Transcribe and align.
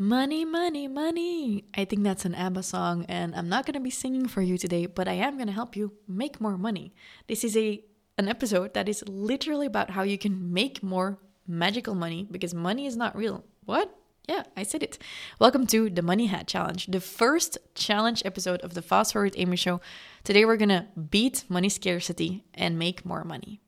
Money, 0.00 0.44
money, 0.44 0.86
money. 0.86 1.64
I 1.74 1.84
think 1.84 2.04
that's 2.04 2.24
an 2.24 2.36
ABBA 2.36 2.62
song, 2.62 3.04
and 3.08 3.34
I'm 3.34 3.48
not 3.48 3.66
gonna 3.66 3.80
be 3.80 3.90
singing 3.90 4.28
for 4.28 4.40
you 4.40 4.56
today, 4.56 4.86
but 4.86 5.08
I 5.08 5.14
am 5.14 5.36
gonna 5.36 5.50
help 5.50 5.74
you 5.74 5.90
make 6.06 6.40
more 6.40 6.56
money. 6.56 6.94
This 7.26 7.42
is 7.42 7.56
a 7.56 7.82
an 8.16 8.28
episode 8.28 8.74
that 8.74 8.88
is 8.88 9.02
literally 9.08 9.66
about 9.66 9.90
how 9.90 10.04
you 10.04 10.16
can 10.16 10.52
make 10.52 10.84
more 10.84 11.18
magical 11.48 11.96
money 11.96 12.28
because 12.30 12.54
money 12.54 12.86
is 12.86 12.96
not 12.96 13.16
real. 13.16 13.44
What? 13.64 13.92
Yeah, 14.28 14.44
I 14.56 14.62
said 14.62 14.84
it. 14.84 14.98
Welcome 15.40 15.66
to 15.66 15.90
the 15.90 16.02
Money 16.02 16.26
Hat 16.26 16.46
Challenge, 16.46 16.86
the 16.86 17.00
first 17.00 17.58
challenge 17.74 18.22
episode 18.24 18.60
of 18.60 18.74
the 18.74 18.82
Fast 18.82 19.14
Forward 19.14 19.34
Amy 19.36 19.56
Show. 19.56 19.80
Today 20.22 20.44
we're 20.44 20.58
gonna 20.58 20.86
beat 21.10 21.42
money 21.48 21.68
scarcity 21.68 22.44
and 22.54 22.78
make 22.78 23.04
more 23.04 23.24
money. 23.24 23.60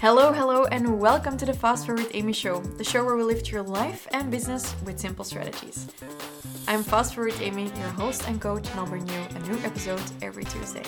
Hello, 0.00 0.32
hello, 0.32 0.64
and 0.66 1.00
welcome 1.00 1.36
to 1.36 1.44
the 1.44 1.52
Fast 1.52 1.86
Forward 1.86 2.06
Amy 2.14 2.32
Show, 2.32 2.60
the 2.60 2.84
show 2.84 3.04
where 3.04 3.16
we 3.16 3.24
lift 3.24 3.50
your 3.50 3.64
life 3.64 4.06
and 4.12 4.30
business 4.30 4.76
with 4.84 4.96
simple 4.96 5.24
strategies. 5.24 5.88
I'm 6.68 6.84
Fast 6.84 7.16
Forward 7.16 7.34
Amy, 7.40 7.64
your 7.64 7.88
host 7.88 8.22
and 8.28 8.40
coach, 8.40 8.70
and 8.70 8.78
I'll 8.78 8.86
bring 8.86 9.08
you 9.08 9.20
a 9.34 9.38
new 9.40 9.58
episode 9.64 10.00
every 10.22 10.44
Tuesday. 10.44 10.84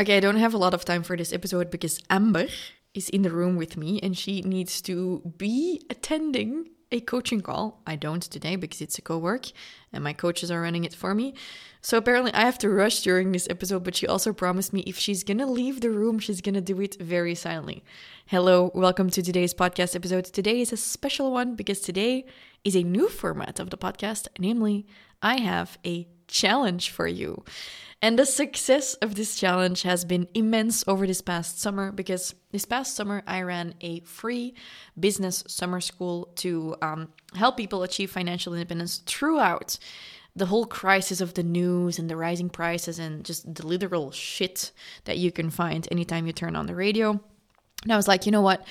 Okay, 0.00 0.16
I 0.16 0.20
don't 0.20 0.38
have 0.38 0.54
a 0.54 0.58
lot 0.58 0.72
of 0.72 0.86
time 0.86 1.02
for 1.02 1.14
this 1.14 1.34
episode 1.34 1.70
because 1.70 2.00
Amber 2.08 2.46
is 2.94 3.10
in 3.10 3.20
the 3.20 3.30
room 3.30 3.56
with 3.56 3.76
me 3.76 4.00
and 4.02 4.16
she 4.16 4.40
needs 4.40 4.80
to 4.80 5.20
be 5.36 5.82
attending 5.90 6.70
a 6.92 7.00
coaching 7.00 7.40
call. 7.40 7.80
I 7.86 7.96
don't 7.96 8.22
today 8.22 8.56
because 8.56 8.80
it's 8.80 8.98
a 8.98 9.02
co 9.02 9.18
work 9.18 9.46
and 9.92 10.02
my 10.02 10.12
coaches 10.12 10.50
are 10.50 10.60
running 10.60 10.84
it 10.84 10.94
for 10.94 11.14
me. 11.14 11.34
So 11.82 11.96
apparently 11.96 12.32
I 12.34 12.40
have 12.40 12.58
to 12.58 12.68
rush 12.68 13.00
during 13.00 13.32
this 13.32 13.48
episode, 13.48 13.84
but 13.84 13.94
she 13.94 14.06
also 14.06 14.32
promised 14.32 14.72
me 14.72 14.80
if 14.80 14.98
she's 14.98 15.24
gonna 15.24 15.46
leave 15.46 15.80
the 15.80 15.90
room, 15.90 16.18
she's 16.18 16.40
gonna 16.40 16.60
do 16.60 16.80
it 16.80 16.96
very 17.00 17.34
silently. 17.34 17.84
Hello, 18.26 18.70
welcome 18.74 19.08
to 19.10 19.22
today's 19.22 19.54
podcast 19.54 19.94
episode. 19.94 20.24
Today 20.24 20.60
is 20.60 20.72
a 20.72 20.76
special 20.76 21.32
one 21.32 21.54
because 21.54 21.80
today 21.80 22.26
is 22.64 22.76
a 22.76 22.82
new 22.82 23.08
format 23.08 23.58
of 23.58 23.70
the 23.70 23.78
podcast, 23.78 24.28
namely, 24.38 24.86
I 25.22 25.38
have 25.38 25.78
a 25.84 26.08
challenge 26.28 26.90
for 26.90 27.06
you. 27.06 27.44
And 28.02 28.18
the 28.18 28.24
success 28.24 28.94
of 28.94 29.14
this 29.14 29.38
challenge 29.38 29.82
has 29.82 30.06
been 30.06 30.26
immense 30.32 30.84
over 30.88 31.06
this 31.06 31.20
past 31.20 31.60
summer 31.60 31.92
because 31.92 32.34
this 32.50 32.64
past 32.64 32.96
summer 32.96 33.22
I 33.26 33.42
ran 33.42 33.74
a 33.82 34.00
free 34.00 34.54
business 34.98 35.44
summer 35.46 35.82
school 35.82 36.30
to 36.36 36.76
um, 36.80 37.08
help 37.34 37.58
people 37.58 37.82
achieve 37.82 38.10
financial 38.10 38.54
independence 38.54 39.02
throughout 39.04 39.78
the 40.34 40.46
whole 40.46 40.64
crisis 40.64 41.20
of 41.20 41.34
the 41.34 41.42
news 41.42 41.98
and 41.98 42.08
the 42.08 42.16
rising 42.16 42.48
prices 42.48 42.98
and 42.98 43.24
just 43.24 43.54
the 43.54 43.66
literal 43.66 44.10
shit 44.12 44.72
that 45.04 45.18
you 45.18 45.30
can 45.30 45.50
find 45.50 45.86
anytime 45.90 46.26
you 46.26 46.32
turn 46.32 46.56
on 46.56 46.66
the 46.66 46.74
radio. 46.74 47.20
And 47.82 47.92
I 47.92 47.96
was 47.96 48.08
like, 48.08 48.24
you 48.24 48.32
know 48.32 48.40
what? 48.40 48.66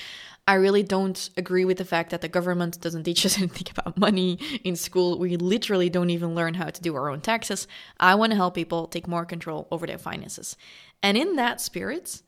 I 0.50 0.55
really 0.55 0.81
don't 0.81 1.30
agree 1.38 1.64
with 1.64 1.78
the 1.78 1.86
fact 1.86 2.09
that 2.09 2.22
the 2.22 2.28
government 2.28 2.81
doesn't 2.81 3.03
teach 3.03 3.23
us 3.23 3.38
anything 3.38 3.67
about 3.69 4.00
money 4.00 4.39
in 4.64 4.75
school. 4.75 5.19
We 5.19 5.38
literally 5.38 5.92
don't 5.92 6.09
even 6.09 6.33
learn 6.33 6.55
how 6.55 6.72
to 6.72 6.81
do 6.81 6.95
our 6.95 7.11
own 7.11 7.22
taxes. 7.22 7.67
I 8.00 8.16
want 8.16 8.31
to 8.31 8.36
help 8.36 8.55
people 8.55 8.88
take 8.88 9.08
more 9.08 9.25
control 9.25 9.67
over 9.70 9.86
their 9.86 10.00
finances. 10.00 10.58
And 11.03 11.16
in 11.16 11.36
that 11.36 11.61
spirit, 11.61 12.23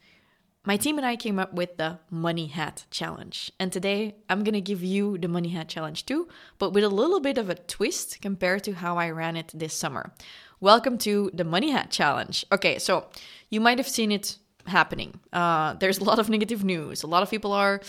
my 0.64 0.77
team 0.77 0.99
and 0.99 1.08
I 1.08 1.16
came 1.16 1.39
up 1.39 1.55
with 1.55 1.77
the 1.77 1.97
Money 2.11 2.45
Hat 2.45 2.86
Challenge. 2.92 3.52
And 3.59 3.72
today 3.72 4.14
I'm 4.30 4.44
going 4.44 4.53
to 4.53 4.61
give 4.61 4.83
you 4.83 5.17
the 5.17 5.27
Money 5.27 5.49
Hat 5.49 5.67
Challenge 5.67 6.05
too, 6.05 6.27
but 6.59 6.73
with 6.73 6.83
a 6.83 6.89
little 6.89 7.22
bit 7.22 7.39
of 7.39 7.49
a 7.49 7.55
twist 7.55 8.22
compared 8.22 8.64
to 8.66 8.73
how 8.73 8.99
I 8.99 9.09
ran 9.09 9.36
it 9.36 9.52
this 9.52 9.73
summer. 9.73 10.14
Welcome 10.59 10.99
to 10.99 11.31
the 11.33 11.44
Money 11.44 11.72
Hat 11.72 11.89
Challenge. 11.89 12.45
Okay, 12.52 12.77
so 12.77 13.08
you 13.49 13.59
might 13.59 13.80
have 13.80 13.89
seen 13.89 14.11
it 14.11 14.38
happening. 14.66 15.20
Uh, 15.34 15.73
there's 15.73 16.00
a 16.00 16.04
lot 16.04 16.20
of 16.20 16.30
negative 16.30 16.64
news. 16.64 17.04
A 17.04 17.08
lot 17.08 17.23
of 17.23 17.30
people 17.30 17.52
are, 17.52 17.81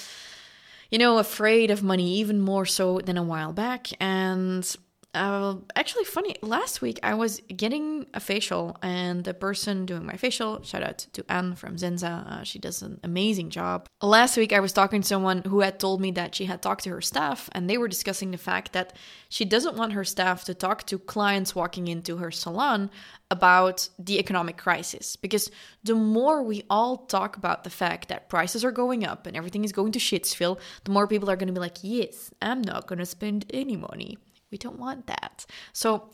you 0.90 0.98
know, 0.98 1.18
afraid 1.18 1.70
of 1.70 1.82
money 1.82 2.14
even 2.16 2.40
more 2.40 2.66
so 2.66 2.98
than 2.98 3.16
a 3.16 3.22
while 3.22 3.52
back. 3.52 3.88
And 4.00 4.76
uh, 5.14 5.56
actually, 5.76 6.04
funny, 6.04 6.36
last 6.40 6.80
week 6.80 6.98
I 7.02 7.12
was 7.14 7.40
getting 7.54 8.06
a 8.14 8.20
facial, 8.20 8.76
and 8.82 9.24
the 9.24 9.34
person 9.34 9.84
doing 9.84 10.06
my 10.06 10.16
facial, 10.16 10.62
shout 10.62 10.82
out 10.82 10.98
to 11.12 11.24
Anne 11.30 11.54
from 11.54 11.76
Zenza, 11.76 12.26
uh, 12.26 12.44
she 12.44 12.58
does 12.58 12.80
an 12.80 12.98
amazing 13.04 13.50
job. 13.50 13.86
Last 14.00 14.38
week 14.38 14.54
I 14.54 14.60
was 14.60 14.72
talking 14.72 15.02
to 15.02 15.06
someone 15.06 15.42
who 15.42 15.60
had 15.60 15.78
told 15.78 16.00
me 16.00 16.12
that 16.12 16.34
she 16.34 16.46
had 16.46 16.62
talked 16.62 16.84
to 16.84 16.90
her 16.90 17.02
staff, 17.02 17.50
and 17.52 17.68
they 17.68 17.76
were 17.76 17.88
discussing 17.88 18.30
the 18.30 18.38
fact 18.38 18.72
that 18.72 18.96
she 19.28 19.44
doesn't 19.44 19.76
want 19.76 19.92
her 19.92 20.04
staff 20.04 20.44
to 20.44 20.54
talk 20.54 20.86
to 20.86 20.98
clients 20.98 21.54
walking 21.54 21.88
into 21.88 22.16
her 22.16 22.30
salon 22.30 22.90
about 23.30 23.90
the 23.98 24.18
economic 24.18 24.56
crisis. 24.56 25.16
Because 25.16 25.50
the 25.84 25.94
more 25.94 26.42
we 26.42 26.64
all 26.70 26.96
talk 26.96 27.36
about 27.36 27.64
the 27.64 27.70
fact 27.70 28.08
that 28.08 28.30
prices 28.30 28.64
are 28.64 28.72
going 28.72 29.04
up 29.04 29.26
and 29.26 29.36
everything 29.36 29.64
is 29.64 29.72
going 29.72 29.92
to 29.92 29.98
shitsville, 29.98 30.58
the 30.84 30.90
more 30.90 31.06
people 31.06 31.30
are 31.30 31.36
going 31.36 31.48
to 31.48 31.52
be 31.52 31.60
like, 31.60 31.78
yes, 31.82 32.32
I'm 32.40 32.62
not 32.62 32.86
going 32.86 32.98
to 32.98 33.06
spend 33.06 33.44
any 33.50 33.76
money. 33.76 34.16
We 34.52 34.58
don't 34.58 34.78
want 34.78 35.08
that. 35.08 35.44
So, 35.72 36.10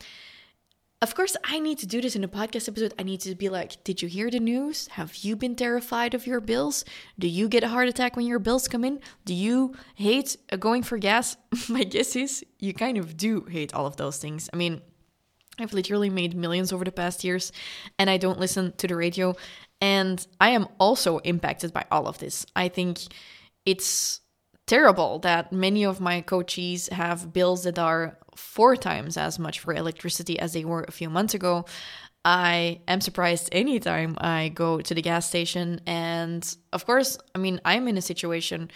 of 1.01 1.15
course, 1.15 1.37
I 1.43 1.59
need 1.59 1.77
to 1.79 1.87
do 1.87 2.01
this 2.01 2.15
in 2.15 2.23
a 2.23 2.27
podcast 2.27 2.67
episode. 2.67 2.93
I 2.99 3.03
need 3.03 3.21
to 3.21 3.35
be 3.35 3.47
like, 3.47 3.83
did 3.83 4.01
you 4.01 4.09
hear 4.09 4.29
the 4.29 4.39
news? 4.39 4.87
Have 4.87 5.15
you 5.17 5.35
been 5.35 5.55
terrified 5.55 6.13
of 6.13 6.25
your 6.25 6.41
bills? 6.41 6.83
Do 7.17 7.27
you 7.27 7.47
get 7.47 7.63
a 7.63 7.69
heart 7.69 7.87
attack 7.87 8.17
when 8.17 8.25
your 8.25 8.39
bills 8.39 8.67
come 8.67 8.83
in? 8.83 8.99
Do 9.23 9.33
you 9.33 9.75
hate 9.95 10.35
going 10.57 10.83
for 10.83 10.97
gas? 10.97 11.37
My 11.69 11.83
guess 11.83 12.15
is 12.15 12.43
you 12.59 12.73
kind 12.73 12.97
of 12.97 13.15
do 13.15 13.45
hate 13.49 13.73
all 13.73 13.85
of 13.85 13.95
those 13.95 14.17
things. 14.17 14.49
I 14.51 14.57
mean, 14.57 14.81
I've 15.57 15.73
literally 15.73 16.09
made 16.09 16.35
millions 16.35 16.73
over 16.73 16.83
the 16.83 16.91
past 16.91 17.23
years 17.23 17.51
and 17.97 18.09
I 18.09 18.17
don't 18.17 18.39
listen 18.39 18.73
to 18.77 18.87
the 18.87 18.95
radio. 18.95 19.35
And 19.79 20.25
I 20.41 20.49
am 20.49 20.67
also 20.79 21.19
impacted 21.19 21.71
by 21.71 21.85
all 21.91 22.07
of 22.07 22.17
this. 22.19 22.45
I 22.55 22.67
think 22.67 22.99
it's 23.65 24.19
terrible 24.67 25.19
that 25.19 25.53
many 25.53 25.83
of 25.85 26.01
my 26.01 26.21
coaches 26.21 26.89
have 26.89 27.31
bills 27.33 27.63
that 27.63 27.79
are 27.79 28.17
four 28.39 28.75
times 28.75 29.17
as 29.17 29.37
much 29.37 29.59
for 29.59 29.73
electricity 29.73 30.39
as 30.39 30.53
they 30.53 30.65
were 30.65 30.85
a 30.87 30.91
few 30.91 31.09
months 31.09 31.33
ago. 31.33 31.65
I 32.25 32.81
am 32.87 33.01
surprised 33.01 33.49
anytime 33.51 34.15
I 34.17 34.49
go 34.49 34.81
to 34.81 34.93
the 34.93 35.01
gas 35.01 35.27
station. 35.27 35.81
And 35.85 36.43
of 36.73 36.85
course, 36.85 37.17
I 37.35 37.39
mean, 37.39 37.59
I'm 37.63 37.87
in 37.87 37.97
a 37.97 38.01
situation 38.01 38.71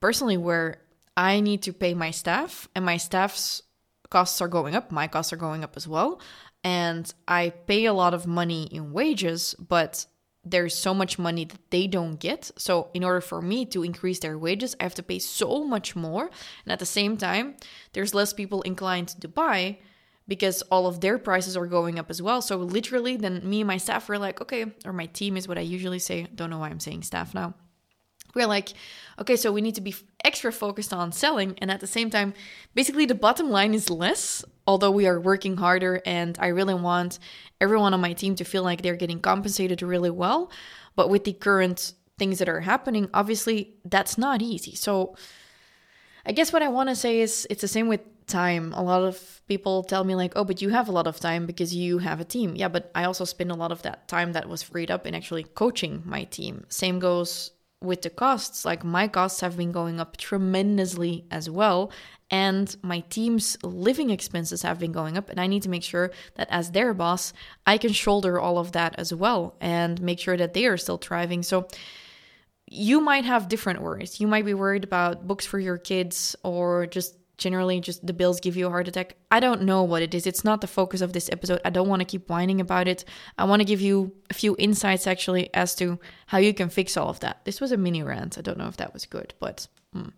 personally 0.00 0.36
where 0.36 0.78
I 1.16 1.40
need 1.40 1.62
to 1.62 1.72
pay 1.72 1.94
my 1.94 2.10
staff, 2.10 2.68
and 2.74 2.84
my 2.84 2.96
staff's 2.96 3.62
costs 4.10 4.40
are 4.40 4.48
going 4.48 4.74
up, 4.74 4.90
my 4.90 5.06
costs 5.06 5.32
are 5.32 5.36
going 5.36 5.62
up 5.64 5.76
as 5.76 5.86
well. 5.86 6.20
And 6.62 7.12
I 7.28 7.50
pay 7.50 7.84
a 7.84 7.92
lot 7.92 8.14
of 8.14 8.26
money 8.26 8.64
in 8.64 8.92
wages, 8.92 9.54
but 9.58 10.06
there's 10.44 10.74
so 10.74 10.94
much 10.94 11.18
money 11.18 11.44
that 11.44 11.70
they 11.70 11.86
don't 11.86 12.20
get. 12.20 12.50
So, 12.56 12.88
in 12.94 13.04
order 13.04 13.20
for 13.20 13.40
me 13.40 13.64
to 13.66 13.82
increase 13.82 14.18
their 14.18 14.38
wages, 14.38 14.76
I 14.78 14.84
have 14.84 14.94
to 14.96 15.02
pay 15.02 15.18
so 15.18 15.64
much 15.64 15.96
more. 15.96 16.24
And 16.64 16.72
at 16.72 16.78
the 16.78 16.86
same 16.86 17.16
time, 17.16 17.56
there's 17.92 18.14
less 18.14 18.32
people 18.32 18.62
inclined 18.62 19.08
to 19.20 19.28
buy 19.28 19.78
because 20.26 20.62
all 20.62 20.86
of 20.86 21.00
their 21.00 21.18
prices 21.18 21.56
are 21.56 21.66
going 21.66 21.98
up 21.98 22.10
as 22.10 22.20
well. 22.22 22.42
So, 22.42 22.56
literally, 22.56 23.16
then 23.16 23.48
me 23.48 23.60
and 23.60 23.68
my 23.68 23.78
staff 23.78 24.08
were 24.08 24.18
like, 24.18 24.40
okay, 24.40 24.66
or 24.84 24.92
my 24.92 25.06
team 25.06 25.36
is 25.36 25.48
what 25.48 25.58
I 25.58 25.62
usually 25.62 25.98
say. 25.98 26.26
Don't 26.34 26.50
know 26.50 26.58
why 26.58 26.68
I'm 26.68 26.80
saying 26.80 27.02
staff 27.02 27.34
now. 27.34 27.54
We're 28.34 28.46
like, 28.46 28.72
okay, 29.20 29.36
so 29.36 29.52
we 29.52 29.60
need 29.60 29.74
to 29.76 29.80
be 29.80 29.94
extra 30.24 30.52
focused 30.52 30.92
on 30.92 31.12
selling. 31.12 31.56
And 31.58 31.70
at 31.70 31.80
the 31.80 31.86
same 31.86 32.10
time, 32.10 32.34
basically, 32.74 33.06
the 33.06 33.14
bottom 33.14 33.50
line 33.50 33.74
is 33.74 33.90
less 33.90 34.44
although 34.66 34.90
we 34.90 35.06
are 35.06 35.20
working 35.20 35.56
harder 35.56 36.00
and 36.06 36.38
I 36.40 36.48
really 36.48 36.74
want 36.74 37.18
everyone 37.60 37.94
on 37.94 38.00
my 38.00 38.12
team 38.12 38.34
to 38.36 38.44
feel 38.44 38.62
like 38.62 38.82
they're 38.82 38.96
getting 38.96 39.20
compensated 39.20 39.82
really 39.82 40.10
well. 40.10 40.50
But 40.96 41.10
with 41.10 41.24
the 41.24 41.32
current 41.32 41.92
things 42.18 42.38
that 42.38 42.48
are 42.48 42.60
happening, 42.60 43.10
obviously 43.12 43.74
that's 43.84 44.16
not 44.16 44.42
easy. 44.42 44.74
So 44.74 45.16
I 46.24 46.32
guess 46.32 46.52
what 46.52 46.62
I 46.62 46.68
want 46.68 46.88
to 46.88 46.96
say 46.96 47.20
is 47.20 47.46
it's 47.50 47.60
the 47.60 47.68
same 47.68 47.88
with 47.88 48.00
time. 48.26 48.72
A 48.72 48.82
lot 48.82 49.02
of 49.02 49.42
people 49.46 49.82
tell 49.82 50.04
me, 50.04 50.14
like, 50.14 50.32
oh, 50.36 50.44
but 50.44 50.62
you 50.62 50.70
have 50.70 50.88
a 50.88 50.92
lot 50.92 51.06
of 51.06 51.20
time 51.20 51.44
because 51.44 51.74
you 51.74 51.98
have 51.98 52.20
a 52.20 52.24
team. 52.24 52.56
Yeah, 52.56 52.68
but 52.68 52.90
I 52.94 53.04
also 53.04 53.26
spend 53.26 53.50
a 53.50 53.56
lot 53.56 53.72
of 53.72 53.82
that 53.82 54.08
time 54.08 54.32
that 54.32 54.48
was 54.48 54.62
freed 54.62 54.90
up 54.90 55.06
in 55.06 55.14
actually 55.14 55.42
coaching 55.42 56.02
my 56.06 56.24
team. 56.24 56.64
Same 56.70 56.98
goes 56.98 57.50
with 57.84 58.02
the 58.02 58.10
costs. 58.10 58.64
Like, 58.64 58.82
my 58.82 59.06
costs 59.08 59.40
have 59.40 59.56
been 59.56 59.72
going 59.72 60.00
up 60.00 60.16
tremendously 60.16 61.24
as 61.30 61.48
well 61.48 61.92
and 62.30 62.76
my 62.82 63.00
team's 63.10 63.56
living 63.62 64.10
expenses 64.10 64.62
have 64.62 64.78
been 64.78 64.92
going 64.92 65.16
up 65.16 65.28
and 65.28 65.40
i 65.40 65.46
need 65.46 65.62
to 65.62 65.68
make 65.68 65.82
sure 65.82 66.10
that 66.36 66.48
as 66.50 66.70
their 66.70 66.94
boss 66.94 67.32
i 67.66 67.76
can 67.78 67.92
shoulder 67.92 68.40
all 68.40 68.58
of 68.58 68.72
that 68.72 68.94
as 68.98 69.12
well 69.12 69.54
and 69.60 70.00
make 70.00 70.18
sure 70.18 70.36
that 70.36 70.54
they 70.54 70.66
are 70.66 70.76
still 70.76 70.96
thriving 70.96 71.42
so 71.42 71.68
you 72.66 73.00
might 73.00 73.24
have 73.24 73.48
different 73.48 73.82
worries 73.82 74.20
you 74.20 74.26
might 74.26 74.44
be 74.44 74.54
worried 74.54 74.84
about 74.84 75.26
books 75.26 75.46
for 75.46 75.58
your 75.58 75.78
kids 75.78 76.34
or 76.42 76.86
just 76.86 77.14
generally 77.36 77.80
just 77.80 78.06
the 78.06 78.12
bills 78.12 78.40
give 78.40 78.56
you 78.56 78.66
a 78.66 78.70
heart 78.70 78.86
attack 78.86 79.16
i 79.30 79.40
don't 79.40 79.62
know 79.62 79.82
what 79.82 80.02
it 80.02 80.14
is 80.14 80.26
it's 80.26 80.44
not 80.44 80.60
the 80.60 80.66
focus 80.66 81.00
of 81.00 81.12
this 81.12 81.28
episode 81.32 81.60
i 81.64 81.70
don't 81.70 81.88
want 81.88 82.00
to 82.00 82.04
keep 82.04 82.28
whining 82.28 82.60
about 82.60 82.86
it 82.86 83.04
i 83.38 83.44
want 83.44 83.60
to 83.60 83.64
give 83.64 83.80
you 83.80 84.12
a 84.30 84.34
few 84.34 84.54
insights 84.58 85.06
actually 85.06 85.52
as 85.54 85.74
to 85.74 85.98
how 86.26 86.38
you 86.38 86.54
can 86.54 86.68
fix 86.68 86.96
all 86.96 87.08
of 87.08 87.20
that 87.20 87.44
this 87.44 87.60
was 87.60 87.72
a 87.72 87.76
mini 87.76 88.02
rant 88.02 88.38
i 88.38 88.40
don't 88.40 88.58
know 88.58 88.68
if 88.68 88.76
that 88.76 88.92
was 88.92 89.04
good 89.04 89.34
but 89.40 89.66
hmm. 89.92 90.08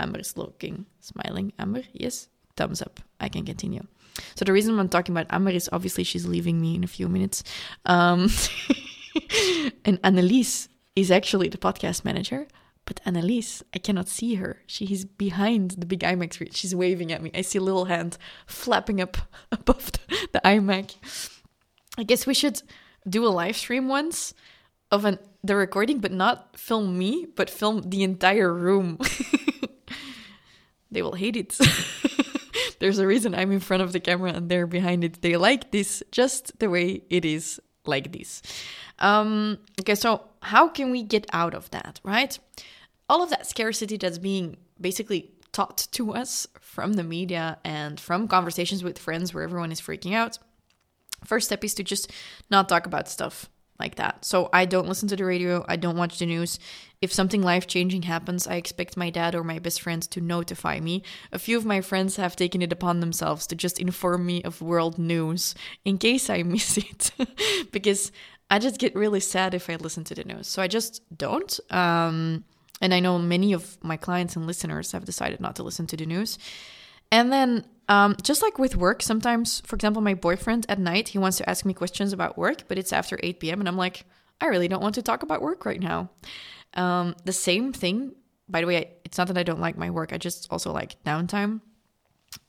Amber 0.00 0.18
is 0.18 0.36
looking, 0.36 0.86
smiling. 1.00 1.52
Amber, 1.58 1.82
yes, 1.92 2.28
thumbs 2.56 2.82
up. 2.82 3.00
I 3.20 3.28
can 3.28 3.44
continue. 3.44 3.86
So 4.34 4.44
the 4.44 4.52
reason 4.52 4.78
I'm 4.78 4.88
talking 4.88 5.14
about 5.14 5.26
Amber 5.30 5.50
is 5.50 5.68
obviously 5.72 6.04
she's 6.04 6.26
leaving 6.26 6.60
me 6.60 6.74
in 6.74 6.82
a 6.82 6.88
few 6.88 7.08
minutes. 7.08 7.44
Um, 7.84 8.22
and 9.84 10.00
Annelies 10.02 10.68
is 10.96 11.10
actually 11.10 11.48
the 11.48 11.58
podcast 11.58 12.04
manager, 12.04 12.48
But 12.90 13.00
Annelies, 13.04 13.62
I 13.72 13.78
cannot 13.78 14.08
see 14.08 14.34
her. 14.34 14.62
She 14.66 14.84
is 14.86 15.04
behind 15.04 15.76
the 15.78 15.86
big 15.86 16.00
iMac 16.00 16.34
screen. 16.34 16.50
She's 16.50 16.74
waving 16.74 17.12
at 17.12 17.22
me. 17.22 17.30
I 17.32 17.42
see 17.42 17.58
a 17.58 17.62
little 17.62 17.84
hand 17.84 18.18
flapping 18.46 19.00
up 19.00 19.16
above 19.52 19.92
the, 19.92 20.00
the 20.32 20.40
iMac. 20.44 20.96
I 21.96 22.02
guess 22.02 22.26
we 22.26 22.34
should 22.34 22.62
do 23.08 23.24
a 23.24 23.28
live 23.28 23.56
stream 23.56 23.86
once 23.86 24.34
of 24.90 25.04
an 25.04 25.20
the 25.44 25.54
recording, 25.54 26.00
but 26.00 26.10
not 26.10 26.58
film 26.58 26.98
me, 26.98 27.28
but 27.36 27.48
film 27.48 27.82
the 27.82 28.02
entire 28.02 28.52
room. 28.52 28.98
they 30.90 31.00
will 31.00 31.14
hate 31.14 31.36
it. 31.36 31.56
There's 32.80 32.98
a 32.98 33.06
reason 33.06 33.36
I'm 33.36 33.52
in 33.52 33.60
front 33.60 33.84
of 33.84 33.92
the 33.92 34.00
camera 34.00 34.32
and 34.32 34.48
they're 34.48 34.66
behind 34.66 35.04
it. 35.04 35.22
They 35.22 35.36
like 35.36 35.70
this 35.70 36.02
just 36.10 36.58
the 36.58 36.68
way 36.68 37.04
it 37.08 37.24
is 37.24 37.60
like 37.86 38.10
this. 38.10 38.42
Um, 38.98 39.58
okay, 39.80 39.94
so 39.94 40.24
how 40.42 40.66
can 40.68 40.90
we 40.90 41.04
get 41.04 41.26
out 41.32 41.54
of 41.54 41.70
that, 41.70 42.00
right? 42.02 42.36
All 43.10 43.24
of 43.24 43.30
that 43.30 43.44
scarcity 43.44 43.96
that's 43.96 44.18
being 44.18 44.56
basically 44.80 45.32
taught 45.50 45.88
to 45.90 46.14
us 46.14 46.46
from 46.60 46.92
the 46.92 47.02
media 47.02 47.58
and 47.64 47.98
from 47.98 48.28
conversations 48.28 48.84
with 48.84 49.00
friends 49.00 49.34
where 49.34 49.42
everyone 49.42 49.72
is 49.72 49.80
freaking 49.80 50.14
out. 50.14 50.38
First 51.24 51.46
step 51.48 51.64
is 51.64 51.74
to 51.74 51.82
just 51.82 52.12
not 52.50 52.68
talk 52.68 52.86
about 52.86 53.08
stuff 53.08 53.50
like 53.80 53.96
that. 53.96 54.24
So 54.24 54.48
I 54.52 54.64
don't 54.64 54.86
listen 54.86 55.08
to 55.08 55.16
the 55.16 55.24
radio, 55.24 55.64
I 55.68 55.74
don't 55.74 55.96
watch 55.96 56.20
the 56.20 56.26
news. 56.26 56.60
If 57.02 57.12
something 57.12 57.42
life 57.42 57.66
changing 57.66 58.02
happens, 58.02 58.46
I 58.46 58.54
expect 58.54 58.96
my 58.96 59.10
dad 59.10 59.34
or 59.34 59.42
my 59.42 59.58
best 59.58 59.82
friends 59.82 60.06
to 60.06 60.20
notify 60.20 60.78
me. 60.78 61.02
A 61.32 61.38
few 61.40 61.56
of 61.56 61.64
my 61.64 61.80
friends 61.80 62.14
have 62.14 62.36
taken 62.36 62.62
it 62.62 62.72
upon 62.72 63.00
themselves 63.00 63.44
to 63.48 63.56
just 63.56 63.80
inform 63.80 64.24
me 64.24 64.40
of 64.44 64.62
world 64.62 64.98
news 65.00 65.56
in 65.84 65.98
case 65.98 66.30
I 66.30 66.42
miss 66.44 66.78
it, 66.78 67.10
because 67.72 68.12
I 68.48 68.60
just 68.60 68.78
get 68.78 68.94
really 68.94 69.18
sad 69.18 69.52
if 69.52 69.68
I 69.68 69.74
listen 69.74 70.04
to 70.04 70.14
the 70.14 70.22
news. 70.22 70.46
So 70.46 70.62
I 70.62 70.68
just 70.68 71.02
don't. 71.18 71.58
Um, 71.70 72.44
and 72.80 72.94
I 72.94 73.00
know 73.00 73.18
many 73.18 73.52
of 73.52 73.76
my 73.82 73.96
clients 73.96 74.36
and 74.36 74.46
listeners 74.46 74.92
have 74.92 75.04
decided 75.04 75.40
not 75.40 75.56
to 75.56 75.62
listen 75.62 75.86
to 75.88 75.96
the 75.96 76.06
news. 76.06 76.38
And 77.12 77.32
then 77.32 77.64
um, 77.88 78.16
just 78.22 78.42
like 78.42 78.58
with 78.58 78.76
work, 78.76 79.02
sometimes, 79.02 79.60
for 79.66 79.74
example, 79.74 80.00
my 80.00 80.14
boyfriend 80.14 80.66
at 80.68 80.78
night, 80.78 81.08
he 81.08 81.18
wants 81.18 81.38
to 81.38 81.50
ask 81.50 81.64
me 81.64 81.74
questions 81.74 82.12
about 82.12 82.38
work, 82.38 82.64
but 82.68 82.78
it's 82.78 82.92
after 82.92 83.18
8 83.20 83.40
p.m. 83.40 83.60
And 83.60 83.68
I'm 83.68 83.76
like, 83.76 84.04
I 84.40 84.46
really 84.46 84.68
don't 84.68 84.82
want 84.82 84.94
to 84.94 85.02
talk 85.02 85.22
about 85.22 85.42
work 85.42 85.66
right 85.66 85.80
now. 85.80 86.10
Um, 86.74 87.16
the 87.24 87.32
same 87.32 87.72
thing, 87.72 88.12
by 88.48 88.60
the 88.60 88.66
way, 88.66 88.92
it's 89.04 89.18
not 89.18 89.26
that 89.26 89.36
I 89.36 89.42
don't 89.42 89.60
like 89.60 89.76
my 89.76 89.90
work, 89.90 90.12
I 90.12 90.18
just 90.18 90.46
also 90.50 90.72
like 90.72 91.02
downtime. 91.04 91.60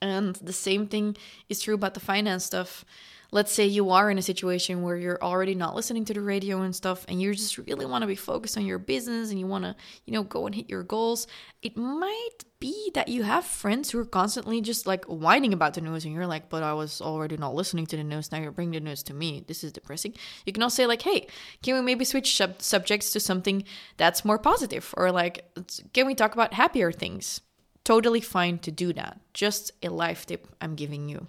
And 0.02 0.36
the 0.36 0.54
same 0.54 0.88
thing 0.88 1.18
is 1.50 1.62
true 1.62 1.76
about 1.76 1.94
the 1.94 2.00
finance 2.00 2.46
stuff. 2.46 2.86
Let's 3.34 3.52
say 3.54 3.66
you 3.66 3.92
are 3.92 4.12
in 4.12 4.18
a 4.18 4.22
situation 4.22 4.82
where 4.82 4.98
you're 4.98 5.24
already 5.24 5.56
not 5.56 5.74
listening 5.74 6.04
to 6.06 6.14
the 6.14 6.20
radio 6.20 6.64
and 6.64 6.76
stuff 6.76 7.06
and 7.08 7.22
you 7.22 7.34
just 7.34 7.58
really 7.58 7.86
want 7.86 8.02
to 8.02 8.08
be 8.08 8.16
focused 8.16 8.58
on 8.58 8.66
your 8.66 8.78
business 8.78 9.30
and 9.30 9.40
you 9.40 9.48
want 9.48 9.64
to 9.64 9.74
you 10.06 10.12
know 10.12 10.24
go 10.24 10.46
and 10.46 10.54
hit 10.54 10.70
your 10.70 10.84
goals. 10.84 11.28
It 11.62 11.78
might 11.78 12.44
be 12.60 12.92
that 12.94 13.08
you 13.08 13.24
have 13.24 13.46
friends 13.46 13.90
who 13.90 14.00
are 14.00 14.06
constantly 14.06 14.60
just 14.60 14.86
like 14.86 15.06
whining 15.06 15.54
about 15.54 15.76
the 15.76 15.82
news 15.82 16.04
and 16.04 16.14
you're 16.14 16.28
like 16.28 16.48
but 16.50 16.62
i 16.62 16.74
was 16.74 17.02
already 17.02 17.36
not 17.36 17.56
listening 17.56 17.88
to 17.88 17.98
the 17.98 18.04
news 18.04 18.32
now 18.32 18.40
you're 18.40 18.52
bringing 18.52 18.84
the 18.84 18.90
news 18.90 19.02
to 19.04 19.14
me. 19.14 19.46
This 19.48 19.64
is 19.64 19.72
depressing. 19.72 20.14
You 20.46 20.52
can 20.52 20.62
also 20.62 20.84
say 20.84 20.88
like 20.88 21.04
hey 21.04 21.28
can 21.64 21.76
we 21.76 21.82
maybe 21.82 22.04
switch 22.04 22.36
sub- 22.36 22.62
subjects 22.62 23.12
to 23.12 23.22
something 23.22 23.64
that's 23.96 24.26
more 24.26 24.40
positive? 24.40 24.94
Or 24.98 25.10
like 25.10 25.46
can 25.94 26.06
we 26.06 26.16
talk 26.16 26.34
about 26.34 26.54
happier 26.54 26.92
things 26.92 27.40
totally 27.84 28.22
fine 28.22 28.60
to 28.60 28.72
do 28.72 28.94
that. 28.94 29.20
Just 29.34 29.72
a 29.82 29.90
life 29.90 30.26
tip 30.26 30.48
I'm 30.62 30.76
giving 30.76 31.10
you. 31.10 31.28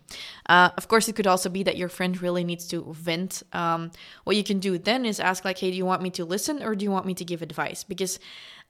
Uh, 0.48 0.70
of 0.76 0.88
course, 0.88 1.08
it 1.08 1.16
could 1.16 1.26
also 1.26 1.48
be 1.48 1.62
that 1.62 1.76
your 1.76 1.88
friend 1.88 2.20
really 2.20 2.44
needs 2.44 2.66
to 2.68 2.92
vent. 2.92 3.42
Um, 3.52 3.90
what 4.24 4.36
you 4.36 4.44
can 4.44 4.58
do 4.58 4.76
then 4.78 5.04
is 5.04 5.20
ask, 5.20 5.44
like, 5.44 5.58
hey, 5.58 5.70
do 5.70 5.76
you 5.76 5.86
want 5.86 6.02
me 6.02 6.10
to 6.10 6.24
listen 6.24 6.62
or 6.62 6.74
do 6.74 6.84
you 6.84 6.90
want 6.90 7.06
me 7.06 7.14
to 7.14 7.24
give 7.24 7.42
advice? 7.42 7.84
Because 7.84 8.18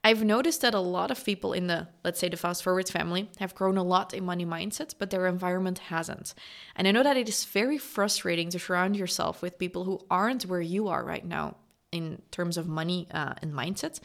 I've 0.05 0.25
noticed 0.25 0.63
that 0.63 0.75
a 0.75 0.81
lot 0.81 1.11
of 1.11 1.25
people 1.25 1.53
in 1.53 1.69
the, 1.69 1.89
let's 2.05 2.19
say, 2.19 2.29
the 2.29 2.37
fast 2.37 2.63
forwards 2.63 2.91
family 2.91 3.31
have 3.39 3.55
grown 3.55 3.77
a 3.77 3.85
lot 3.85 4.13
in 4.13 4.25
money 4.25 4.45
mindset, 4.45 4.95
but 4.99 5.11
their 5.11 5.27
environment 5.27 5.79
hasn't. 5.79 6.35
And 6.75 6.89
I 6.89 6.91
know 6.91 7.05
that 7.05 7.17
it 7.17 7.29
is 7.29 7.45
very 7.45 7.79
frustrating 7.79 8.51
to 8.51 8.59
surround 8.59 8.97
yourself 8.97 9.43
with 9.43 9.59
people 9.59 9.85
who 9.85 10.01
aren't 10.11 10.45
where 10.45 10.61
you 10.61 10.89
are 10.89 11.05
right 11.05 11.25
now 11.25 11.57
in 11.93 12.21
terms 12.31 12.57
of 12.57 12.67
money 12.67 13.07
uh, 13.13 13.35
and 13.43 13.53
mindset. 13.53 14.01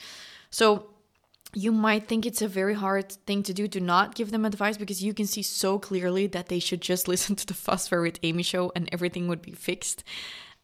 So 0.51 0.87
you 1.53 1.71
might 1.71 2.07
think 2.07 2.25
it's 2.25 2.41
a 2.41 2.47
very 2.47 2.73
hard 2.73 3.11
thing 3.25 3.43
to 3.43 3.53
do 3.53 3.67
to 3.67 3.79
not 3.79 4.15
give 4.15 4.31
them 4.31 4.45
advice 4.45 4.77
because 4.77 5.03
you 5.03 5.13
can 5.13 5.25
see 5.25 5.41
so 5.41 5.79
clearly 5.79 6.27
that 6.27 6.49
they 6.49 6.59
should 6.59 6.81
just 6.81 7.07
listen 7.13 7.35
to 7.35 7.45
the 7.45 7.53
Fast 7.53 7.89
Forward 7.89 8.19
Amy 8.23 8.43
show 8.43 8.71
and 8.75 8.89
everything 8.91 9.27
would 9.27 9.41
be 9.41 9.53
fixed. 9.53 10.03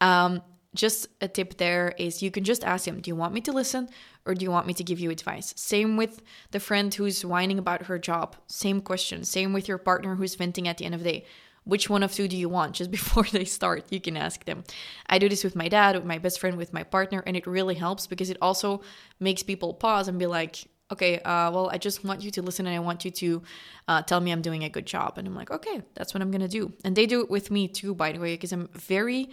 Um, 0.01 0.41
just 0.75 1.07
a 1.21 1.27
tip 1.27 1.57
there 1.57 1.93
is 1.97 2.23
you 2.23 2.31
can 2.31 2.43
just 2.43 2.63
ask 2.63 2.85
them, 2.85 2.99
Do 2.99 3.09
you 3.09 3.15
want 3.15 3.33
me 3.33 3.41
to 3.41 3.51
listen 3.51 3.89
or 4.25 4.33
do 4.33 4.43
you 4.43 4.51
want 4.51 4.67
me 4.67 4.73
to 4.73 4.83
give 4.83 4.99
you 4.99 5.11
advice? 5.11 5.53
Same 5.55 5.97
with 5.97 6.21
the 6.51 6.59
friend 6.59 6.93
who's 6.93 7.23
whining 7.23 7.59
about 7.59 7.83
her 7.83 7.99
job. 7.99 8.35
Same 8.47 8.81
question. 8.81 9.23
Same 9.23 9.53
with 9.53 9.67
your 9.67 9.77
partner 9.77 10.15
who's 10.15 10.35
venting 10.35 10.67
at 10.67 10.77
the 10.77 10.85
end 10.85 10.95
of 10.95 11.03
the 11.03 11.11
day. 11.11 11.25
Which 11.65 11.89
one 11.89 12.03
of 12.03 12.11
two 12.11 12.27
do 12.27 12.35
you 12.35 12.49
want? 12.49 12.75
Just 12.75 12.91
before 12.99 13.23
they 13.23 13.45
start, 13.45 13.85
you 13.91 14.01
can 14.01 14.17
ask 14.17 14.43
them. 14.45 14.63
I 15.07 15.19
do 15.19 15.29
this 15.29 15.43
with 15.43 15.55
my 15.55 15.69
dad, 15.69 15.95
with 15.95 16.05
my 16.05 16.17
best 16.17 16.39
friend, 16.39 16.57
with 16.57 16.73
my 16.73 16.83
partner, 16.83 17.23
and 17.25 17.37
it 17.37 17.47
really 17.47 17.75
helps 17.75 18.07
because 18.07 18.29
it 18.29 18.37
also 18.41 18.81
makes 19.19 19.43
people 19.43 19.73
pause 19.73 20.07
and 20.07 20.19
be 20.19 20.25
like, 20.25 20.65
okay, 20.93 21.19
uh, 21.19 21.51
well, 21.51 21.69
I 21.69 21.77
just 21.77 22.03
want 22.03 22.21
you 22.21 22.31
to 22.31 22.41
listen 22.41 22.65
and 22.65 22.75
I 22.75 22.79
want 22.79 23.05
you 23.05 23.11
to 23.11 23.43
uh, 23.87 24.01
tell 24.01 24.19
me 24.19 24.31
I'm 24.31 24.41
doing 24.41 24.63
a 24.63 24.69
good 24.69 24.85
job. 24.85 25.17
And 25.17 25.27
I'm 25.27 25.35
like, 25.35 25.51
okay, 25.51 25.81
that's 25.95 26.13
what 26.13 26.21
I'm 26.21 26.31
going 26.31 26.41
to 26.41 26.47
do. 26.47 26.71
And 26.83 26.95
they 26.95 27.05
do 27.05 27.21
it 27.21 27.29
with 27.29 27.51
me 27.51 27.67
too, 27.67 27.93
by 27.93 28.11
the 28.11 28.19
way, 28.19 28.33
because 28.33 28.51
I'm 28.51 28.69
very, 28.73 29.29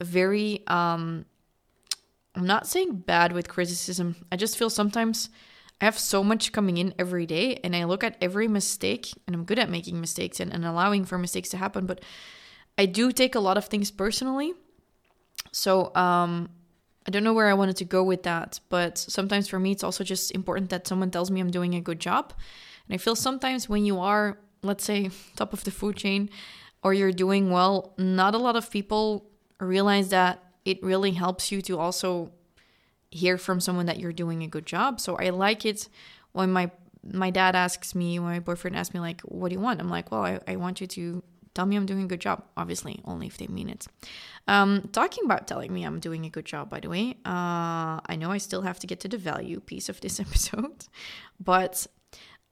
very, 0.00 0.62
um, 0.66 1.24
I'm 2.34 2.46
not 2.46 2.66
saying 2.66 2.98
bad 2.98 3.32
with 3.32 3.48
criticism. 3.48 4.16
I 4.30 4.36
just 4.36 4.56
feel 4.56 4.70
sometimes 4.70 5.30
I 5.80 5.84
have 5.84 5.98
so 5.98 6.24
much 6.24 6.52
coming 6.52 6.76
in 6.76 6.94
every 6.98 7.26
day 7.26 7.56
and 7.64 7.74
I 7.74 7.84
look 7.84 8.04
at 8.04 8.16
every 8.20 8.48
mistake 8.48 9.12
and 9.26 9.34
I'm 9.34 9.44
good 9.44 9.58
at 9.58 9.70
making 9.70 10.00
mistakes 10.00 10.40
and, 10.40 10.52
and 10.52 10.64
allowing 10.64 11.04
for 11.04 11.18
mistakes 11.18 11.48
to 11.50 11.56
happen. 11.56 11.86
But 11.86 12.00
I 12.76 12.86
do 12.86 13.12
take 13.12 13.34
a 13.34 13.40
lot 13.40 13.56
of 13.58 13.66
things 13.66 13.90
personally. 13.90 14.54
So, 15.52 15.94
um, 15.94 16.50
I 17.08 17.10
don't 17.10 17.24
know 17.24 17.32
where 17.32 17.48
I 17.48 17.54
wanted 17.54 17.76
to 17.76 17.86
go 17.86 18.04
with 18.04 18.24
that, 18.24 18.60
but 18.68 18.98
sometimes 18.98 19.48
for 19.48 19.58
me, 19.58 19.72
it's 19.72 19.82
also 19.82 20.04
just 20.04 20.30
important 20.32 20.68
that 20.68 20.86
someone 20.86 21.10
tells 21.10 21.30
me 21.30 21.40
I'm 21.40 21.50
doing 21.50 21.74
a 21.74 21.80
good 21.80 22.00
job. 22.00 22.34
And 22.86 22.94
I 22.94 22.98
feel 22.98 23.16
sometimes 23.16 23.66
when 23.66 23.86
you 23.86 23.98
are, 23.98 24.36
let's 24.62 24.84
say, 24.84 25.08
top 25.36 25.54
of 25.54 25.64
the 25.64 25.70
food 25.70 25.96
chain 25.96 26.28
or 26.82 26.92
you're 26.92 27.10
doing 27.10 27.50
well, 27.50 27.94
not 27.96 28.34
a 28.34 28.38
lot 28.38 28.56
of 28.56 28.70
people 28.70 29.24
realize 29.58 30.10
that 30.10 30.44
it 30.66 30.82
really 30.82 31.12
helps 31.12 31.50
you 31.50 31.62
to 31.62 31.78
also 31.78 32.30
hear 33.10 33.38
from 33.38 33.58
someone 33.58 33.86
that 33.86 33.98
you're 33.98 34.12
doing 34.12 34.42
a 34.42 34.46
good 34.46 34.66
job. 34.66 35.00
So 35.00 35.16
I 35.16 35.30
like 35.30 35.64
it 35.64 35.88
when 36.32 36.52
my 36.52 36.70
my 37.10 37.30
dad 37.30 37.56
asks 37.56 37.94
me, 37.94 38.18
when 38.18 38.32
my 38.32 38.40
boyfriend 38.40 38.76
asks 38.76 38.92
me, 38.92 39.00
like, 39.00 39.22
what 39.22 39.48
do 39.48 39.54
you 39.54 39.60
want? 39.60 39.80
I'm 39.80 39.88
like, 39.88 40.10
well, 40.12 40.24
I, 40.24 40.40
I 40.46 40.56
want 40.56 40.82
you 40.82 40.86
to 40.88 41.22
tell 41.54 41.66
me 41.66 41.76
I'm 41.76 41.86
doing 41.86 42.04
a 42.04 42.06
good 42.06 42.20
job. 42.20 42.44
Obviously, 42.56 43.00
only 43.04 43.26
if 43.26 43.36
they 43.36 43.46
mean 43.46 43.68
it. 43.68 43.86
Um, 44.46 44.88
talking 44.92 45.24
about 45.24 45.46
telling 45.46 45.72
me 45.72 45.84
I'm 45.84 46.00
doing 46.00 46.24
a 46.24 46.30
good 46.30 46.46
job, 46.46 46.70
by 46.70 46.80
the 46.80 46.88
way, 46.88 47.16
uh, 47.24 48.00
I 48.06 48.16
know 48.16 48.30
I 48.30 48.38
still 48.38 48.62
have 48.62 48.78
to 48.80 48.86
get 48.86 49.00
to 49.00 49.08
the 49.08 49.18
value 49.18 49.60
piece 49.60 49.88
of 49.88 50.00
this 50.00 50.20
episode, 50.26 50.86
but 51.38 51.86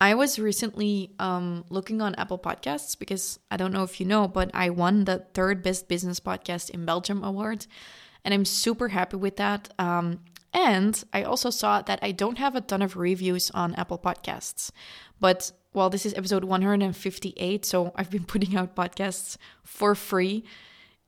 I 0.00 0.14
was 0.14 0.38
recently 0.38 1.12
um, 1.18 1.64
looking 1.70 2.02
on 2.02 2.14
Apple 2.16 2.38
Podcasts 2.38 2.98
because 2.98 3.38
I 3.50 3.56
don't 3.56 3.72
know 3.72 3.82
if 3.82 3.98
you 3.98 4.06
know, 4.06 4.28
but 4.28 4.50
I 4.52 4.68
won 4.68 5.04
the 5.04 5.24
third 5.32 5.62
best 5.62 5.88
business 5.88 6.20
podcast 6.20 6.68
in 6.70 6.84
Belgium 6.84 7.24
award. 7.24 7.66
And 8.22 8.34
I'm 8.34 8.44
super 8.44 8.88
happy 8.88 9.16
with 9.16 9.36
that. 9.36 9.72
Um, 9.78 10.20
and 10.52 11.02
I 11.12 11.22
also 11.22 11.48
saw 11.48 11.80
that 11.82 11.98
I 12.02 12.12
don't 12.12 12.38
have 12.38 12.54
a 12.54 12.60
ton 12.60 12.82
of 12.82 12.96
reviews 12.96 13.50
on 13.52 13.74
Apple 13.74 13.98
Podcasts. 13.98 14.70
But 15.18 15.52
well, 15.76 15.90
this 15.90 16.06
is 16.06 16.14
episode 16.14 16.42
158, 16.42 17.66
so 17.66 17.92
I've 17.94 18.10
been 18.10 18.24
putting 18.32 18.56
out 18.56 18.74
podcasts 18.74 19.36
for 19.62 19.94
free 19.94 20.42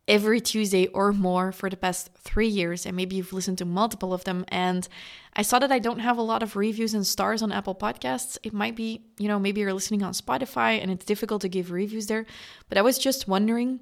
every 0.07 0.43
Tuesday 0.43 0.89
or 0.89 1.11
more 1.11 1.53
for 1.53 1.71
the 1.71 1.77
past 1.77 2.11
three 2.19 2.47
years, 2.47 2.85
and 2.85 2.95
maybe 2.95 3.17
you've 3.17 3.33
listened 3.33 3.57
to 3.59 3.65
multiple 3.65 4.13
of 4.13 4.25
them. 4.25 4.45
And 4.49 4.87
I 5.35 5.41
saw 5.41 5.59
that 5.59 5.73
I 5.73 5.79
don't 5.79 6.01
have 6.01 6.19
a 6.19 6.23
lot 6.23 6.43
of 6.43 6.55
reviews 6.55 6.93
and 6.93 7.07
stars 7.07 7.41
on 7.41 7.51
Apple 7.51 7.75
Podcasts. 7.75 8.37
It 8.43 8.53
might 8.53 8.77
be, 8.77 9.07
you 9.19 9.27
know, 9.27 9.39
maybe 9.39 9.63
you're 9.63 9.73
listening 9.73 10.03
on 10.03 10.13
Spotify 10.13 10.83
and 10.83 10.91
it's 10.91 11.07
difficult 11.07 11.41
to 11.43 11.49
give 11.49 11.71
reviews 11.71 12.07
there. 12.07 12.27
But 12.69 12.77
I 12.77 12.83
was 12.83 12.99
just 12.99 13.27
wondering 13.27 13.81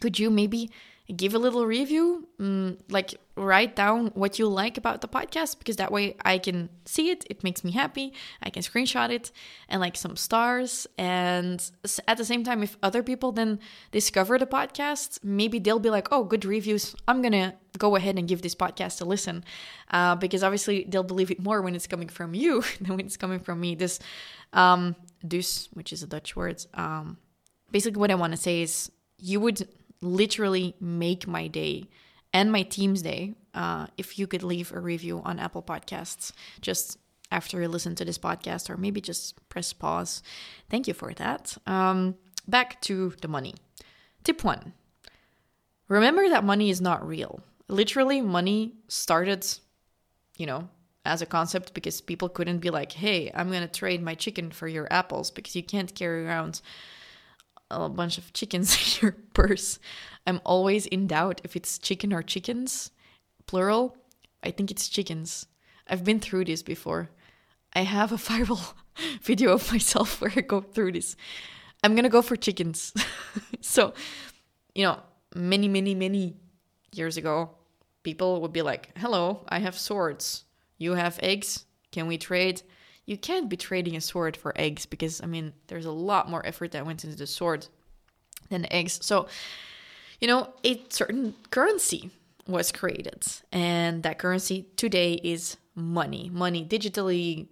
could 0.00 0.18
you 0.18 0.30
maybe 0.30 0.70
give 1.16 1.34
a 1.34 1.38
little 1.38 1.64
review, 1.66 2.28
mm, 2.38 2.78
like 2.90 3.14
write 3.34 3.74
down 3.74 4.08
what 4.08 4.38
you 4.38 4.46
like 4.46 4.76
about 4.76 5.00
the 5.00 5.08
podcast 5.08 5.58
because 5.58 5.76
that 5.76 5.90
way 5.90 6.16
I 6.24 6.38
can 6.38 6.68
see 6.84 7.10
it. 7.10 7.24
It 7.30 7.42
makes 7.42 7.64
me 7.64 7.72
happy. 7.72 8.12
I 8.42 8.50
can 8.50 8.62
screenshot 8.62 9.10
it 9.10 9.32
and 9.68 9.80
like 9.80 9.96
some 9.96 10.16
stars. 10.16 10.86
And 10.98 11.70
at 12.06 12.18
the 12.18 12.24
same 12.24 12.44
time, 12.44 12.62
if 12.62 12.76
other 12.82 13.02
people 13.02 13.32
then 13.32 13.58
discover 13.90 14.38
the 14.38 14.46
podcast, 14.46 15.20
maybe 15.24 15.58
they'll 15.58 15.78
be 15.78 15.90
like, 15.90 16.08
oh, 16.12 16.24
good 16.24 16.44
reviews. 16.44 16.94
I'm 17.06 17.22
going 17.22 17.32
to 17.32 17.54
go 17.78 17.96
ahead 17.96 18.18
and 18.18 18.28
give 18.28 18.42
this 18.42 18.54
podcast 18.54 19.00
a 19.00 19.04
listen 19.04 19.44
uh, 19.90 20.14
because 20.16 20.42
obviously 20.42 20.84
they'll 20.88 21.02
believe 21.02 21.30
it 21.30 21.40
more 21.40 21.62
when 21.62 21.74
it's 21.74 21.86
coming 21.86 22.08
from 22.08 22.34
you 22.34 22.62
than 22.80 22.96
when 22.96 23.06
it's 23.06 23.16
coming 23.16 23.40
from 23.40 23.60
me. 23.60 23.74
This, 23.74 23.98
um, 24.52 24.94
dus, 25.26 25.70
which 25.72 25.92
is 25.92 26.02
a 26.02 26.06
Dutch 26.06 26.36
word. 26.36 26.64
Um, 26.74 27.16
basically, 27.70 27.98
what 27.98 28.10
I 28.10 28.14
want 28.14 28.34
to 28.34 28.36
say 28.36 28.60
is 28.60 28.90
you 29.18 29.40
would 29.40 29.66
literally 30.00 30.74
make 30.80 31.26
my 31.26 31.46
day 31.46 31.88
and 32.32 32.52
my 32.52 32.62
team's 32.62 33.02
day 33.02 33.34
uh, 33.54 33.86
if 33.96 34.18
you 34.18 34.26
could 34.26 34.42
leave 34.42 34.72
a 34.72 34.80
review 34.80 35.22
on 35.24 35.38
Apple 35.38 35.62
Podcasts. 35.62 36.32
Just 36.60 36.98
after 37.30 37.60
you 37.60 37.68
listen 37.68 37.94
to 37.94 38.04
this 38.04 38.18
podcast, 38.18 38.70
or 38.70 38.76
maybe 38.76 39.00
just 39.00 39.48
press 39.48 39.72
pause. 39.72 40.22
Thank 40.70 40.88
you 40.88 40.94
for 40.94 41.12
that. 41.14 41.56
Um, 41.66 42.16
back 42.46 42.80
to 42.82 43.14
the 43.20 43.28
money. 43.28 43.54
Tip 44.24 44.44
one 44.44 44.72
remember 45.88 46.28
that 46.28 46.44
money 46.44 46.70
is 46.70 46.80
not 46.80 47.06
real. 47.06 47.40
Literally, 47.68 48.20
money 48.20 48.74
started, 48.88 49.46
you 50.36 50.46
know, 50.46 50.68
as 51.04 51.22
a 51.22 51.26
concept 51.26 51.74
because 51.74 52.00
people 52.00 52.28
couldn't 52.28 52.58
be 52.58 52.70
like, 52.70 52.92
hey, 52.92 53.30
I'm 53.34 53.50
going 53.50 53.62
to 53.62 53.68
trade 53.68 54.02
my 54.02 54.14
chicken 54.14 54.50
for 54.50 54.68
your 54.68 54.86
apples 54.90 55.30
because 55.30 55.56
you 55.56 55.62
can't 55.62 55.94
carry 55.94 56.26
around 56.26 56.60
a 57.70 57.88
bunch 57.88 58.18
of 58.18 58.32
chickens 58.32 58.74
in 59.00 59.06
your 59.06 59.16
purse. 59.34 59.78
I'm 60.26 60.40
always 60.44 60.86
in 60.86 61.06
doubt 61.06 61.40
if 61.44 61.56
it's 61.56 61.78
chicken 61.78 62.12
or 62.12 62.22
chickens, 62.22 62.90
plural. 63.46 63.96
I 64.42 64.50
think 64.50 64.70
it's 64.70 64.88
chickens. 64.88 65.46
I've 65.86 66.04
been 66.04 66.20
through 66.20 66.44
this 66.44 66.62
before. 66.62 67.10
I 67.72 67.82
have 67.82 68.12
a 68.12 68.16
viral 68.28 68.74
video 69.22 69.52
of 69.52 69.70
myself 69.72 70.20
where 70.20 70.32
I 70.34 70.40
go 70.40 70.60
through 70.60 70.92
this. 70.92 71.16
I'm 71.82 71.94
gonna 71.94 72.08
go 72.08 72.22
for 72.22 72.36
chickens. 72.36 72.92
so, 73.60 73.94
you 74.74 74.84
know, 74.84 75.00
many, 75.34 75.68
many, 75.68 75.94
many 75.94 76.34
years 76.92 77.16
ago, 77.16 77.50
people 78.02 78.40
would 78.40 78.52
be 78.52 78.62
like, 78.62 78.96
hello, 78.96 79.44
I 79.48 79.60
have 79.60 79.78
swords. 79.78 80.44
You 80.76 80.94
have 80.94 81.18
eggs. 81.22 81.64
Can 81.92 82.06
we 82.06 82.18
trade? 82.18 82.62
You 83.08 83.16
can't 83.16 83.48
be 83.48 83.56
trading 83.56 83.96
a 83.96 84.02
sword 84.02 84.36
for 84.36 84.52
eggs 84.54 84.84
because, 84.84 85.22
I 85.22 85.26
mean, 85.26 85.54
there's 85.68 85.86
a 85.86 85.90
lot 85.90 86.28
more 86.28 86.44
effort 86.44 86.72
that 86.72 86.84
went 86.84 87.04
into 87.04 87.16
the 87.16 87.26
sword 87.26 87.66
than 88.50 88.60
the 88.60 88.70
eggs. 88.70 88.98
So, 89.00 89.28
you 90.20 90.28
know, 90.28 90.52
a 90.62 90.84
certain 90.90 91.34
currency 91.50 92.10
was 92.46 92.70
created. 92.70 93.24
And 93.50 94.02
that 94.02 94.18
currency 94.18 94.68
today 94.76 95.14
is 95.14 95.56
money. 95.74 96.28
Money 96.30 96.66
digitally, 96.66 97.46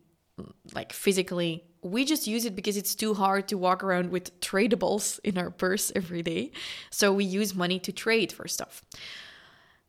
like 0.75 0.93
physically. 0.93 1.65
We 1.81 2.05
just 2.05 2.27
use 2.27 2.45
it 2.45 2.55
because 2.55 2.77
it's 2.77 2.95
too 2.95 3.15
hard 3.15 3.49
to 3.49 3.57
walk 3.57 3.83
around 3.83 4.11
with 4.11 4.39
tradables 4.41 5.21
in 5.25 5.39
our 5.39 5.51
purse 5.51 5.91
every 5.97 6.23
day. 6.23 6.53
So 6.91 7.15
we 7.15 7.25
use 7.25 7.55
money 7.55 7.79
to 7.79 7.93
trade 7.93 8.31
for 8.31 8.47
stuff. 8.47 8.83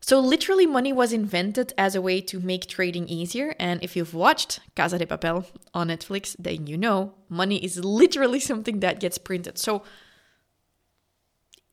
So, 0.00 0.20
literally, 0.20 0.66
money 0.66 0.92
was 0.92 1.12
invented 1.12 1.72
as 1.76 1.94
a 1.94 2.00
way 2.00 2.20
to 2.22 2.40
make 2.40 2.66
trading 2.66 3.08
easier. 3.08 3.54
And 3.58 3.82
if 3.82 3.96
you've 3.96 4.14
watched 4.14 4.60
Casa 4.76 4.98
de 4.98 5.06
Papel 5.06 5.44
on 5.74 5.88
Netflix, 5.88 6.36
then 6.38 6.66
you 6.66 6.76
know 6.76 7.14
money 7.28 7.62
is 7.62 7.84
literally 7.84 8.40
something 8.50 8.80
that 8.80 9.00
gets 9.00 9.18
printed. 9.18 9.58
So, 9.58 9.82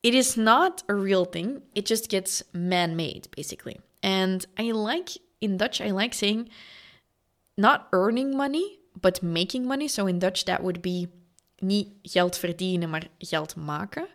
it 0.04 0.14
is 0.14 0.38
not 0.38 0.84
a 0.88 0.94
real 0.94 1.26
thing, 1.26 1.64
it 1.74 1.86
just 1.86 2.10
gets 2.10 2.44
man 2.54 2.96
made, 2.96 3.28
basically. 3.36 3.80
And 4.04 4.46
I 4.58 4.72
like, 4.72 5.10
in 5.42 5.58
Dutch, 5.58 5.82
I 5.82 5.92
like 5.92 6.14
saying 6.14 6.50
not 7.58 7.88
earning 7.94 8.36
money, 8.36 8.80
but 9.00 9.24
making 9.24 9.68
money. 9.68 9.88
So, 9.88 10.08
in 10.08 10.20
Dutch, 10.20 10.46
that 10.46 10.64
would 10.64 10.82
be 10.82 11.08
niet 11.66 11.88
geld 12.02 12.38
verdienen, 12.38 12.90
maar 12.90 13.08
geld 13.20 13.56
maken. 13.56 14.08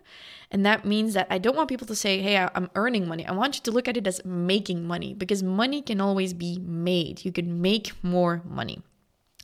And 0.53 0.65
that 0.65 0.83
means 0.83 1.13
that 1.13 1.27
I 1.31 1.39
don't 1.39 1.55
want 1.55 1.69
people 1.69 1.87
to 1.87 1.95
say, 1.95 2.21
hey, 2.21 2.35
I'm 2.35 2.69
earning 2.73 3.07
money. 3.07 3.25
I 3.25 3.31
want 3.31 3.55
you 3.55 3.61
to 3.63 3.71
look 3.71 3.87
at 3.87 3.95
it 3.95 4.05
as 4.05 4.21
making 4.23 4.85
money 4.85 5.13
because 5.13 5.43
money 5.43 5.81
can 5.81 6.01
always 6.01 6.33
be 6.33 6.59
made. 6.59 7.23
You 7.23 7.31
can 7.31 7.61
make 7.61 7.93
more 8.01 8.41
money. 8.43 8.81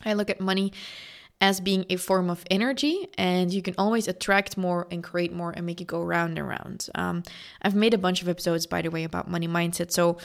I 0.05 0.13
look 0.13 0.29
at 0.29 0.41
money 0.41 0.73
as 1.39 1.61
being 1.61 1.85
a 1.89 1.95
form 1.95 2.29
of 2.29 2.43
energy 2.49 3.07
and 3.17 3.53
you 3.53 3.61
can 3.61 3.73
always 3.77 4.07
attract 4.07 4.57
more 4.57 4.87
and 4.91 5.01
create 5.03 5.31
more 5.31 5.53
and 5.55 5.65
make 5.65 5.79
it 5.79 5.87
go 5.87 6.01
round 6.01 6.37
and 6.37 6.47
round. 6.47 6.89
Um, 6.95 7.23
I've 7.61 7.75
made 7.75 7.93
a 7.93 7.97
bunch 7.97 8.21
of 8.21 8.27
episodes, 8.27 8.65
by 8.65 8.81
the 8.81 8.89
way, 8.89 9.03
about 9.03 9.29
money 9.29 9.47
mindset. 9.47 9.91
So 9.91 10.17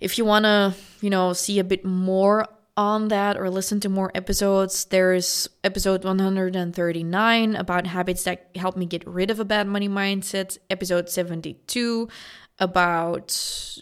if 0.00 0.16
you 0.16 0.24
want 0.24 0.44
to, 0.44 0.74
you 1.00 1.10
know, 1.10 1.32
see 1.32 1.58
a 1.58 1.64
bit 1.64 1.84
more 1.84 2.46
on 2.78 3.08
that 3.08 3.36
or 3.36 3.50
listen 3.50 3.80
to 3.80 3.88
more 3.88 4.12
episodes, 4.14 4.84
there's 4.84 5.48
episode 5.64 6.04
139 6.04 7.56
about 7.56 7.88
habits 7.88 8.22
that 8.22 8.48
help 8.54 8.76
me 8.76 8.86
get 8.86 9.04
rid 9.04 9.32
of 9.32 9.40
a 9.40 9.44
bad 9.44 9.66
money 9.66 9.88
mindset, 9.88 10.56
episode 10.70 11.10
72 11.10 12.08
about 12.60 13.30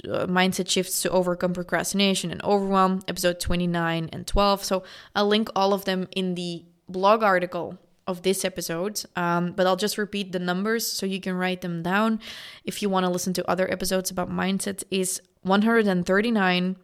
uh, 0.08 0.24
mindset 0.26 0.70
shifts 0.70 1.02
to 1.02 1.10
overcome 1.10 1.52
procrastination 1.52 2.30
and 2.30 2.42
overwhelm, 2.42 3.02
episode 3.06 3.38
29 3.38 4.08
and 4.14 4.26
12. 4.26 4.64
So 4.64 4.82
I'll 5.14 5.28
link 5.28 5.50
all 5.54 5.74
of 5.74 5.84
them 5.84 6.08
in 6.16 6.34
the 6.34 6.64
blog 6.88 7.22
article 7.22 7.78
of 8.06 8.22
this 8.22 8.46
episode, 8.46 9.02
um, 9.14 9.52
but 9.52 9.66
I'll 9.66 9.76
just 9.76 9.98
repeat 9.98 10.32
the 10.32 10.38
numbers 10.38 10.90
so 10.90 11.04
you 11.04 11.20
can 11.20 11.34
write 11.34 11.60
them 11.60 11.82
down. 11.82 12.18
If 12.64 12.80
you 12.80 12.88
want 12.88 13.04
to 13.04 13.10
listen 13.10 13.34
to 13.34 13.50
other 13.50 13.70
episodes 13.70 14.10
about 14.10 14.30
mindset, 14.30 14.84
is 14.90 15.20
139 15.42 16.76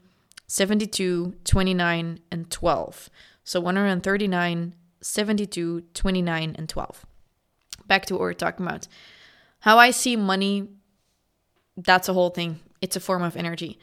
72, 0.53 1.35
29, 1.45 2.19
and 2.31 2.51
12. 2.51 3.11
So 3.43 3.59
139, 3.59 4.75
72, 5.01 5.81
29, 5.95 6.55
and 6.59 6.69
12. 6.69 7.07
Back 7.87 8.05
to 8.05 8.13
what 8.13 8.21
we're 8.21 8.35
talking 8.35 8.67
about. 8.67 8.87
How 9.61 9.79
I 9.79 9.93
see 9.93 10.15
money, 10.15 10.69
that's 11.75 12.11
a 12.11 12.13
whole 12.13 12.29
thing. 12.29 12.61
It's 12.83 12.97
a 12.97 13.01
form 13.01 13.23
of 13.23 13.35
energy. 13.35 13.79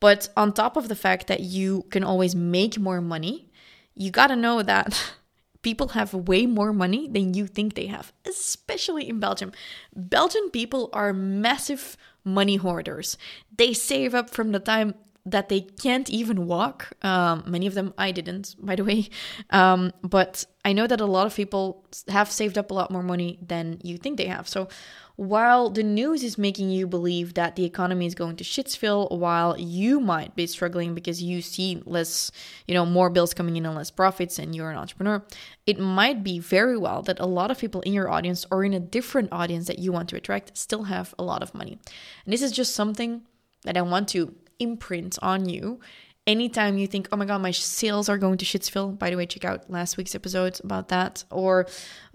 But 0.00 0.30
on 0.38 0.54
top 0.54 0.78
of 0.78 0.88
the 0.88 0.96
fact 0.96 1.26
that 1.26 1.40
you 1.40 1.82
can 1.90 2.02
always 2.02 2.34
make 2.34 2.78
more 2.78 3.02
money, 3.02 3.50
you 3.94 4.10
got 4.10 4.28
to 4.28 4.36
know 4.36 4.62
that 4.62 5.12
people 5.60 5.88
have 5.88 6.14
way 6.14 6.46
more 6.46 6.72
money 6.72 7.08
than 7.08 7.34
you 7.34 7.46
think 7.46 7.74
they 7.74 7.88
have, 7.88 8.14
especially 8.24 9.06
in 9.06 9.20
Belgium. 9.20 9.52
Belgian 9.94 10.48
people 10.48 10.88
are 10.94 11.12
massive 11.12 11.98
money 12.24 12.56
hoarders. 12.56 13.18
They 13.54 13.74
save 13.74 14.14
up 14.14 14.30
from 14.30 14.52
the 14.52 14.60
time 14.60 14.94
that 15.26 15.48
they 15.48 15.60
can't 15.60 16.08
even 16.08 16.46
walk. 16.46 16.92
Um, 17.02 17.42
many 17.46 17.66
of 17.66 17.74
them, 17.74 17.92
I 17.98 18.12
didn't, 18.12 18.54
by 18.58 18.76
the 18.76 18.84
way. 18.84 19.08
Um, 19.50 19.92
but 20.02 20.46
I 20.64 20.72
know 20.72 20.86
that 20.86 21.00
a 21.00 21.06
lot 21.06 21.26
of 21.26 21.34
people 21.34 21.84
have 22.08 22.30
saved 22.30 22.56
up 22.56 22.70
a 22.70 22.74
lot 22.74 22.90
more 22.90 23.02
money 23.02 23.38
than 23.42 23.80
you 23.82 23.98
think 23.98 24.16
they 24.16 24.26
have. 24.26 24.48
So 24.48 24.68
while 25.16 25.70
the 25.70 25.82
news 25.82 26.22
is 26.22 26.38
making 26.38 26.70
you 26.70 26.86
believe 26.86 27.34
that 27.34 27.56
the 27.56 27.64
economy 27.64 28.06
is 28.06 28.14
going 28.14 28.36
to 28.36 28.44
shitsville, 28.44 29.10
while 29.10 29.58
you 29.58 29.98
might 29.98 30.36
be 30.36 30.46
struggling 30.46 30.94
because 30.94 31.22
you 31.22 31.42
see 31.42 31.82
less, 31.86 32.30
you 32.66 32.74
know, 32.74 32.86
more 32.86 33.10
bills 33.10 33.34
coming 33.34 33.56
in 33.56 33.66
and 33.66 33.74
less 33.74 33.90
profits, 33.90 34.38
and 34.38 34.54
you're 34.54 34.70
an 34.70 34.76
entrepreneur, 34.76 35.24
it 35.66 35.78
might 35.80 36.22
be 36.22 36.38
very 36.38 36.76
well 36.76 37.02
that 37.02 37.18
a 37.18 37.26
lot 37.26 37.50
of 37.50 37.58
people 37.58 37.80
in 37.80 37.92
your 37.92 38.10
audience 38.10 38.46
or 38.50 38.62
in 38.62 38.74
a 38.74 38.80
different 38.80 39.30
audience 39.32 39.66
that 39.66 39.78
you 39.78 39.90
want 39.90 40.08
to 40.10 40.16
attract 40.16 40.56
still 40.56 40.84
have 40.84 41.14
a 41.18 41.24
lot 41.24 41.42
of 41.42 41.54
money. 41.54 41.78
And 42.24 42.32
this 42.32 42.42
is 42.42 42.52
just 42.52 42.74
something 42.74 43.22
that 43.64 43.76
I 43.76 43.82
want 43.82 44.08
to 44.08 44.34
imprint 44.58 45.18
on 45.22 45.48
you 45.48 45.80
anytime 46.26 46.76
you 46.76 46.86
think, 46.86 47.08
oh 47.12 47.16
my 47.16 47.24
God, 47.24 47.40
my 47.40 47.52
sales 47.52 48.08
are 48.08 48.18
going 48.18 48.36
to 48.38 48.44
shitsville. 48.44 48.98
By 48.98 49.10
the 49.10 49.16
way, 49.16 49.26
check 49.26 49.44
out 49.44 49.70
last 49.70 49.96
week's 49.96 50.14
episode 50.14 50.58
about 50.64 50.88
that. 50.88 51.22
Or 51.30 51.66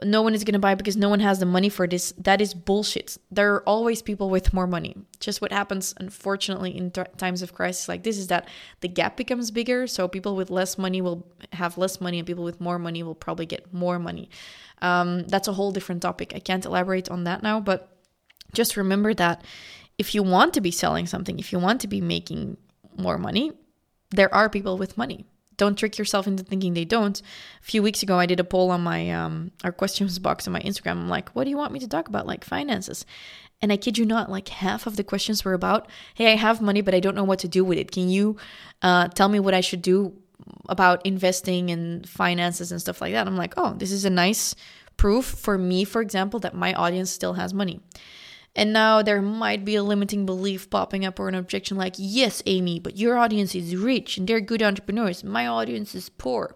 no 0.04 0.22
one 0.22 0.34
is 0.34 0.44
going 0.44 0.54
to 0.54 0.60
buy 0.60 0.76
because 0.76 0.98
no 0.98 1.08
one 1.08 1.22
has 1.22 1.40
the 1.40 1.46
money 1.46 1.70
for 1.70 1.88
this. 1.88 2.14
That 2.18 2.42
is 2.42 2.54
bullshit. 2.54 3.18
There 3.32 3.54
are 3.54 3.64
always 3.64 4.02
people 4.02 4.30
with 4.30 4.54
more 4.54 4.68
money. 4.68 4.98
Just 5.20 5.42
what 5.42 5.52
happens, 5.54 5.94
unfortunately, 5.98 6.76
in 6.76 6.92
times 6.92 7.42
of 7.42 7.54
crisis 7.54 7.88
like 7.88 8.04
this 8.04 8.18
is 8.18 8.28
that 8.28 8.50
the 8.82 8.90
gap 8.90 9.16
becomes 9.16 9.50
bigger. 9.50 9.88
So 9.88 10.08
people 10.08 10.36
with 10.36 10.50
less 10.50 10.78
money 10.78 11.02
will 11.02 11.26
have 11.54 11.78
less 11.78 12.02
money, 12.02 12.20
and 12.20 12.28
people 12.28 12.44
with 12.44 12.60
more 12.60 12.80
money 12.80 13.04
will 13.04 13.16
probably 13.16 13.46
get 13.46 13.74
more 13.74 13.98
money. 13.98 14.30
Um, 14.82 15.24
that's 15.24 15.48
a 15.48 15.54
whole 15.54 15.72
different 15.72 16.02
topic. 16.02 16.34
I 16.36 16.40
can't 16.40 16.66
elaborate 16.66 17.10
on 17.10 17.24
that 17.26 17.44
now, 17.44 17.60
but 17.60 17.96
just 18.54 18.76
remember 18.76 19.14
that 19.14 19.44
if 19.98 20.16
you 20.16 20.24
want 20.24 20.54
to 20.54 20.62
be 20.62 20.72
selling 20.72 21.06
something, 21.06 21.40
if 21.40 21.52
you 21.52 21.60
want 21.60 21.82
to 21.82 21.88
be 21.88 22.02
making 22.02 22.58
more 22.98 23.18
money, 23.18 23.52
there 24.12 24.34
are 24.34 24.50
people 24.50 24.78
with 24.78 24.98
money. 24.98 25.26
Don't 25.58 25.78
trick 25.78 25.98
yourself 25.98 26.28
into 26.28 26.44
thinking 26.44 26.74
they 26.74 26.86
don't. 26.86 27.22
A 27.22 27.64
few 27.64 27.84
weeks 27.84 28.02
ago, 28.02 28.18
I 28.18 28.26
did 28.26 28.40
a 28.40 28.44
poll 28.44 28.72
on 28.72 28.82
my 28.82 29.12
um, 29.12 29.52
our 29.64 29.72
questions 29.72 30.18
box 30.18 30.48
on 30.48 30.54
my 30.54 30.62
Instagram. 30.62 30.94
I'm 30.94 31.10
like, 31.10 31.30
"What 31.30 31.44
do 31.44 31.50
you 31.50 31.58
want 31.58 31.72
me 31.72 31.80
to 31.80 31.88
talk 31.88 32.08
about, 32.08 32.26
like 32.26 32.44
finances?" 32.44 33.06
And 33.62 33.72
I 33.72 33.78
kid 33.78 33.98
you 33.98 34.06
not, 34.06 34.32
like 34.32 34.48
half 34.48 34.88
of 34.88 34.96
the 34.96 35.04
questions 35.04 35.46
were 35.46 35.54
about, 35.54 35.88
"Hey, 36.16 36.32
I 36.32 36.36
have 36.36 36.62
money, 36.62 36.82
but 36.82 36.96
I 36.96 37.00
don't 37.00 37.16
know 37.16 37.24
what 37.24 37.40
to 37.40 37.48
do 37.48 37.64
with 37.64 37.78
it. 37.78 37.92
Can 37.92 38.10
you 38.10 38.38
uh, 38.82 39.10
tell 39.10 39.30
me 39.30 39.40
what 39.40 39.54
I 39.54 39.62
should 39.62 39.84
do 39.84 40.14
about 40.68 41.06
investing 41.06 41.70
and 41.70 42.10
finances 42.10 42.72
and 42.72 42.82
stuff 42.82 43.00
like 43.00 43.14
that?" 43.14 43.28
I'm 43.28 43.38
like, 43.38 43.54
"Oh, 43.56 43.76
this 43.76 43.92
is 43.92 44.04
a 44.04 44.10
nice 44.10 44.56
proof 44.98 45.26
for 45.26 45.60
me, 45.60 45.84
for 45.84 46.02
example, 46.02 46.40
that 46.40 46.56
my 46.56 46.74
audience 46.74 47.12
still 47.12 47.34
has 47.34 47.54
money." 47.54 47.82
And 48.56 48.74
now 48.74 49.02
there 49.02 49.22
might 49.22 49.64
be 49.64 49.76
a 49.76 49.84
limiting 49.84 50.26
belief 50.26 50.70
popping 50.70 51.06
up 51.06 51.20
or 51.20 51.30
an 51.30 51.36
objection 51.36 51.78
like, 51.78 51.96
yes, 51.98 52.44
Amy, 52.46 52.80
but 52.80 52.98
your 52.98 53.18
audience 53.18 53.56
is 53.56 53.76
rich 53.76 54.18
and 54.18 54.28
they're 54.28 54.42
good 54.42 54.62
entrepreneurs. 54.62 55.24
My 55.24 55.48
audience 55.48 55.96
is 55.96 56.10
poor. 56.10 56.56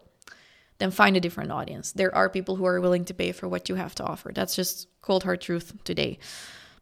Then 0.77 0.91
find 0.91 1.15
a 1.15 1.21
different 1.21 1.53
audience. 1.53 1.93
There 1.93 2.13
are 2.13 2.29
people 2.29 2.57
who 2.57 2.65
are 2.65 2.81
willing 2.81 3.05
to 3.05 3.13
pay 3.13 3.31
for 3.31 3.47
what 3.47 3.69
you 3.69 3.75
have 3.75 3.95
to 3.95 4.03
offer. 4.03 4.31
That's 4.33 4.57
just 4.57 4.89
cold 5.01 5.23
hard 5.23 5.39
truth 5.39 5.73
today. 5.85 6.19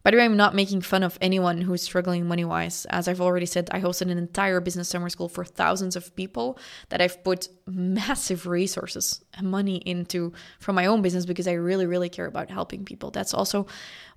By 0.04 0.10
the 0.10 0.18
way, 0.18 0.24
I'm 0.26 0.36
not 0.36 0.54
making 0.54 0.82
fun 0.82 1.02
of 1.02 1.16
anyone 1.22 1.62
who's 1.62 1.82
struggling 1.82 2.28
money 2.28 2.44
wise. 2.44 2.84
As 2.90 3.08
I've 3.08 3.22
already 3.22 3.46
said, 3.46 3.70
I 3.72 3.80
hosted 3.80 4.10
an 4.10 4.18
entire 4.18 4.60
business 4.60 4.86
summer 4.86 5.08
school 5.08 5.30
for 5.30 5.46
thousands 5.46 5.96
of 5.96 6.14
people 6.14 6.58
that 6.90 7.00
I've 7.00 7.24
put 7.24 7.48
massive 7.66 8.46
resources 8.46 9.24
and 9.32 9.50
money 9.50 9.76
into 9.76 10.34
from 10.60 10.74
my 10.74 10.84
own 10.84 11.00
business 11.00 11.24
because 11.24 11.48
I 11.48 11.54
really, 11.54 11.86
really 11.86 12.10
care 12.10 12.26
about 12.26 12.50
helping 12.50 12.84
people. 12.84 13.10
That's 13.10 13.32
also 13.32 13.66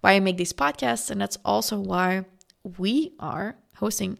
why 0.01 0.11
I 0.11 0.19
make 0.19 0.35
these 0.35 0.51
podcasts, 0.51 1.09
and 1.09 1.21
that's 1.21 1.37
also 1.45 1.79
why 1.79 2.25
we 2.77 3.13
are 3.21 3.55
hosting 3.77 4.19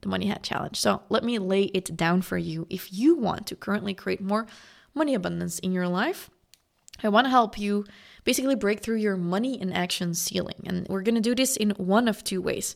the 0.00 0.08
Money 0.08 0.26
Hat 0.26 0.42
Challenge. 0.42 0.76
So 0.76 1.02
let 1.10 1.22
me 1.22 1.38
lay 1.38 1.62
it 1.62 1.96
down 1.96 2.22
for 2.22 2.38
you. 2.38 2.66
If 2.68 2.92
you 2.92 3.16
want 3.16 3.46
to 3.46 3.56
currently 3.56 3.94
create 3.94 4.20
more 4.20 4.46
money 4.94 5.14
abundance 5.14 5.60
in 5.60 5.70
your 5.70 5.86
life, 5.86 6.28
I 7.02 7.08
want 7.08 7.26
to 7.26 7.30
help 7.30 7.58
you 7.58 7.84
basically 8.24 8.56
break 8.56 8.80
through 8.80 8.96
your 8.96 9.16
money 9.16 9.60
in 9.60 9.72
action 9.72 10.14
ceiling. 10.14 10.62
And 10.66 10.86
we're 10.88 11.02
going 11.02 11.14
to 11.14 11.20
do 11.20 11.34
this 11.34 11.56
in 11.56 11.70
one 11.70 12.08
of 12.08 12.24
two 12.24 12.40
ways. 12.40 12.74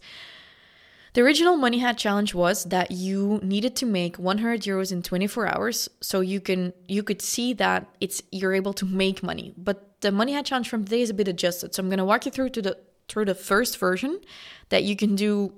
The 1.14 1.22
original 1.22 1.56
Money 1.56 1.78
Hat 1.78 1.98
challenge 1.98 2.34
was 2.34 2.64
that 2.64 2.90
you 2.90 3.40
needed 3.42 3.74
to 3.76 3.86
make 3.86 4.16
100 4.18 4.62
euros 4.62 4.92
in 4.92 5.02
24 5.02 5.46
hours 5.46 5.88
so 6.00 6.20
you 6.20 6.40
can 6.40 6.72
you 6.86 7.02
could 7.02 7.22
see 7.22 7.54
that 7.54 7.88
it's 8.00 8.22
you're 8.30 8.54
able 8.54 8.74
to 8.74 8.84
make 8.84 9.22
money. 9.22 9.54
But 9.56 10.00
the 10.02 10.12
Money 10.12 10.34
Hat 10.34 10.44
challenge 10.44 10.68
from 10.68 10.84
today 10.84 11.00
is 11.00 11.10
a 11.10 11.14
bit 11.14 11.26
adjusted. 11.26 11.74
So 11.74 11.82
I'm 11.82 11.88
going 11.88 11.98
to 11.98 12.04
walk 12.04 12.26
you 12.26 12.30
through 12.30 12.50
to 12.50 12.62
the 12.62 12.78
through 13.08 13.24
the 13.24 13.34
first 13.34 13.78
version 13.78 14.20
that 14.68 14.84
you 14.84 14.94
can 14.94 15.16
do 15.16 15.54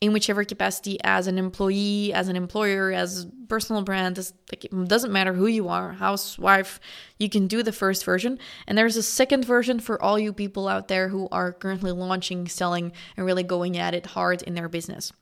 in 0.00 0.14
whichever 0.14 0.44
capacity 0.44 0.98
as 1.04 1.26
an 1.26 1.36
employee, 1.36 2.12
as 2.14 2.28
an 2.28 2.36
employer, 2.36 2.90
as 2.90 3.26
personal 3.48 3.82
brand. 3.82 4.16
Like, 4.50 4.64
it 4.64 4.88
doesn't 4.88 5.12
matter 5.12 5.34
who 5.34 5.46
you 5.46 5.68
are, 5.68 5.92
housewife, 5.92 6.80
you 7.18 7.28
can 7.28 7.46
do 7.46 7.62
the 7.62 7.72
first 7.72 8.04
version. 8.04 8.38
And 8.66 8.78
there's 8.78 8.96
a 8.96 9.02
second 9.02 9.44
version 9.44 9.78
for 9.78 10.02
all 10.02 10.18
you 10.18 10.32
people 10.32 10.68
out 10.68 10.88
there 10.88 11.08
who 11.08 11.28
are 11.30 11.52
currently 11.52 11.92
launching, 11.92 12.48
selling, 12.48 12.92
and 13.16 13.26
really 13.26 13.42
going 13.42 13.76
at 13.76 13.94
it 13.94 14.06
hard 14.06 14.40
in 14.42 14.54
their 14.54 14.70
business. 14.70 15.12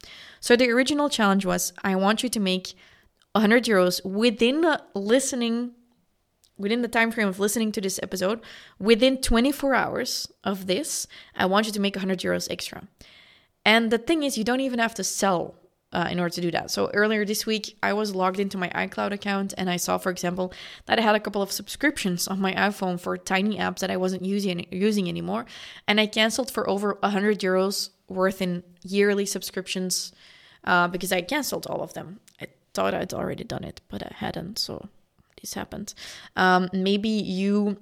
So 0.41 0.55
the 0.55 0.71
original 0.71 1.09
challenge 1.09 1.45
was 1.45 1.73
I 1.83 1.97
want 1.97 2.23
you 2.23 2.29
to 2.29 2.41
make 2.41 2.75
100 3.33 3.65
euros 3.65 4.05
within 4.05 4.65
listening 4.95 5.73
within 6.57 6.83
the 6.83 6.89
time 6.89 7.13
frame 7.13 7.29
of 7.29 7.39
listening 7.39 7.71
to 7.71 7.81
this 7.81 8.01
episode 8.03 8.41
within 8.81 9.21
24 9.21 9.75
hours 9.77 10.29
of 10.43 10.67
this 10.67 11.07
i 11.37 11.47
want 11.47 11.67
you 11.67 11.73
to 11.73 11.79
make 11.79 11.95
100 11.95 12.19
euros 12.19 12.49
extra 12.51 12.89
and 13.69 13.91
the 13.91 13.99
thing 13.99 14.23
is, 14.23 14.39
you 14.39 14.45
don't 14.45 14.61
even 14.61 14.79
have 14.79 14.95
to 14.95 15.05
sell 15.05 15.55
uh, 15.93 16.09
in 16.11 16.19
order 16.19 16.35
to 16.35 16.41
do 16.41 16.51
that. 16.51 16.71
So 16.71 16.91
earlier 16.95 17.27
this 17.27 17.45
week, 17.45 17.77
I 17.83 17.93
was 17.93 18.15
logged 18.15 18.41
into 18.41 18.57
my 18.57 18.71
iCloud 18.71 19.13
account 19.13 19.53
and 19.59 19.69
I 19.69 19.77
saw, 19.77 19.99
for 19.99 20.09
example, 20.09 20.55
that 20.87 20.99
I 20.99 21.03
had 21.03 21.15
a 21.15 21.21
couple 21.21 21.43
of 21.43 21.53
subscriptions 21.53 22.27
on 22.29 22.41
my 22.41 22.55
iPhone 22.55 22.99
for 22.99 23.19
tiny 23.19 23.59
apps 23.59 23.81
that 23.81 23.91
I 23.91 23.99
wasn't 23.99 24.25
using 24.25 24.67
using 24.71 25.07
anymore, 25.07 25.45
and 25.87 26.01
I 26.01 26.07
canceled 26.07 26.51
for 26.51 26.67
over 26.67 26.97
100 27.01 27.41
euros 27.41 27.91
worth 28.09 28.41
in 28.41 28.63
yearly 28.83 29.27
subscriptions 29.27 30.13
uh, 30.65 30.89
because 30.89 31.13
I 31.13 31.21
canceled 31.21 31.67
all 31.67 31.83
of 31.83 31.93
them. 31.93 32.21
I 32.41 32.47
thought 32.73 32.95
I'd 32.95 33.13
already 33.13 33.45
done 33.45 33.65
it, 33.65 33.83
but 33.89 34.03
I 34.03 34.13
hadn't. 34.15 34.59
So 34.59 34.89
this 35.43 35.53
happened. 35.53 35.93
Um, 36.37 36.71
maybe 36.73 37.11
you 37.11 37.77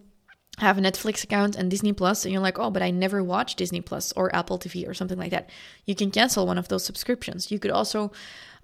have 0.59 0.79
a 0.79 0.81
Netflix 0.81 1.23
account 1.23 1.55
and 1.57 1.71
Disney 1.71 1.93
Plus, 1.93 2.25
and 2.25 2.33
you're 2.33 2.43
like, 2.43 2.59
oh, 2.59 2.71
but 2.71 2.83
I 2.83 2.91
never 2.91 3.23
watch 3.23 3.57
Disney 3.57 3.81
Plus 3.81 4.13
or 4.13 4.35
Apple 4.35 4.59
TV 4.59 4.89
or 4.89 4.95
something 4.95 5.19
like 5.19 5.31
that, 5.31 5.51
you 5.85 5.95
can 5.95 6.11
cancel 6.11 6.47
one 6.47 6.59
of 6.59 6.69
those 6.69 6.85
subscriptions. 6.85 7.51
You 7.51 7.59
could 7.59 7.71
also 7.71 8.13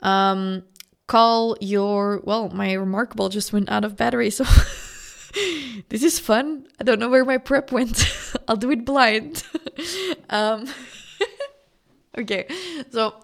um, 0.00 0.62
call 1.06 1.56
your, 1.60 2.20
well, 2.24 2.48
my 2.48 2.72
Remarkable 2.72 3.28
just 3.28 3.52
went 3.52 3.70
out 3.70 3.84
of 3.84 3.96
battery, 3.96 4.30
so 4.30 4.44
this 5.90 6.02
is 6.02 6.18
fun. 6.18 6.66
I 6.80 6.84
don't 6.84 6.98
know 6.98 7.10
where 7.10 7.24
my 7.24 7.38
prep 7.38 7.72
went. 7.72 8.10
I'll 8.48 8.56
do 8.56 8.70
it 8.70 8.84
blind. 8.86 9.42
um, 10.30 10.66
okay, 12.18 12.46
so 12.90 13.14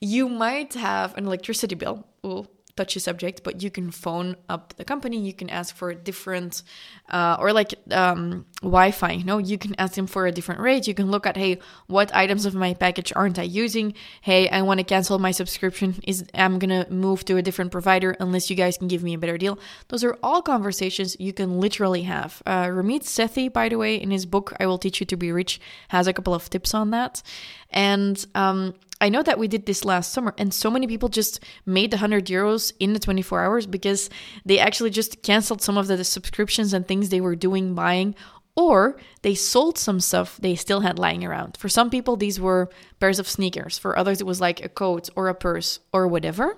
you 0.00 0.28
might 0.28 0.74
have 0.74 1.16
an 1.16 1.26
electricity 1.26 1.74
bill. 1.74 2.06
Ooh, 2.24 2.46
touchy 2.76 2.98
subject, 2.98 3.42
but 3.44 3.62
you 3.62 3.70
can 3.70 3.90
phone 3.90 4.36
up 4.48 4.74
the 4.76 4.84
company. 4.84 5.18
You 5.18 5.32
can 5.32 5.48
ask 5.48 5.74
for 5.74 5.90
a 5.90 5.94
different, 5.94 6.62
uh, 7.08 7.36
or 7.38 7.52
like 7.52 7.74
um, 7.90 8.46
Wi-Fi. 8.62 9.12
You 9.12 9.24
know, 9.24 9.38
you 9.38 9.58
can 9.58 9.74
ask 9.78 9.94
them 9.94 10.06
for 10.06 10.26
a 10.26 10.32
different 10.32 10.60
rate. 10.60 10.86
You 10.88 10.94
can 10.94 11.10
look 11.10 11.26
at, 11.26 11.36
hey, 11.36 11.58
what 11.86 12.14
items 12.14 12.46
of 12.46 12.54
my 12.54 12.74
package 12.74 13.12
aren't 13.14 13.38
I 13.38 13.42
using? 13.42 13.94
Hey, 14.22 14.48
I 14.48 14.62
want 14.62 14.78
to 14.78 14.84
cancel 14.84 15.18
my 15.18 15.30
subscription. 15.30 16.00
Is 16.06 16.24
I'm 16.34 16.58
gonna 16.58 16.86
move 16.90 17.24
to 17.26 17.36
a 17.36 17.42
different 17.42 17.70
provider 17.70 18.16
unless 18.18 18.50
you 18.50 18.56
guys 18.56 18.76
can 18.76 18.88
give 18.88 19.02
me 19.02 19.14
a 19.14 19.18
better 19.18 19.38
deal. 19.38 19.58
Those 19.88 20.04
are 20.04 20.18
all 20.22 20.42
conversations 20.42 21.16
you 21.20 21.32
can 21.32 21.60
literally 21.60 22.02
have. 22.02 22.42
Uh, 22.44 22.64
Ramit 22.64 23.02
Sethi, 23.02 23.52
by 23.52 23.68
the 23.68 23.78
way, 23.78 23.96
in 23.96 24.10
his 24.10 24.26
book 24.26 24.52
"I 24.58 24.66
Will 24.66 24.78
Teach 24.78 25.00
You 25.00 25.06
to 25.06 25.16
Be 25.16 25.30
Rich," 25.30 25.60
has 25.88 26.06
a 26.06 26.12
couple 26.12 26.34
of 26.34 26.50
tips 26.50 26.74
on 26.74 26.90
that. 26.90 27.22
And 27.70 28.24
um, 28.34 28.74
I 29.04 29.10
know 29.10 29.22
that 29.22 29.38
we 29.38 29.48
did 29.48 29.66
this 29.66 29.84
last 29.84 30.14
summer, 30.14 30.34
and 30.38 30.52
so 30.54 30.70
many 30.70 30.86
people 30.86 31.10
just 31.10 31.38
made 31.66 31.90
the 31.90 31.98
100 31.98 32.24
euros 32.24 32.72
in 32.80 32.94
the 32.94 32.98
24 32.98 33.44
hours 33.44 33.66
because 33.66 34.08
they 34.46 34.58
actually 34.58 34.88
just 34.88 35.22
canceled 35.22 35.60
some 35.60 35.76
of 35.76 35.88
the 35.88 36.02
subscriptions 36.04 36.72
and 36.72 36.88
things 36.88 37.10
they 37.10 37.20
were 37.20 37.36
doing, 37.36 37.74
buying, 37.74 38.14
or 38.56 38.96
they 39.20 39.34
sold 39.34 39.76
some 39.76 40.00
stuff 40.00 40.38
they 40.38 40.54
still 40.54 40.80
had 40.80 40.98
lying 40.98 41.22
around. 41.22 41.58
For 41.58 41.68
some 41.68 41.90
people, 41.90 42.16
these 42.16 42.40
were 42.40 42.70
pairs 42.98 43.18
of 43.18 43.28
sneakers. 43.28 43.76
For 43.76 43.98
others, 43.98 44.22
it 44.22 44.26
was 44.26 44.40
like 44.40 44.64
a 44.64 44.70
coat 44.70 45.10
or 45.14 45.28
a 45.28 45.34
purse 45.34 45.80
or 45.92 46.08
whatever. 46.08 46.56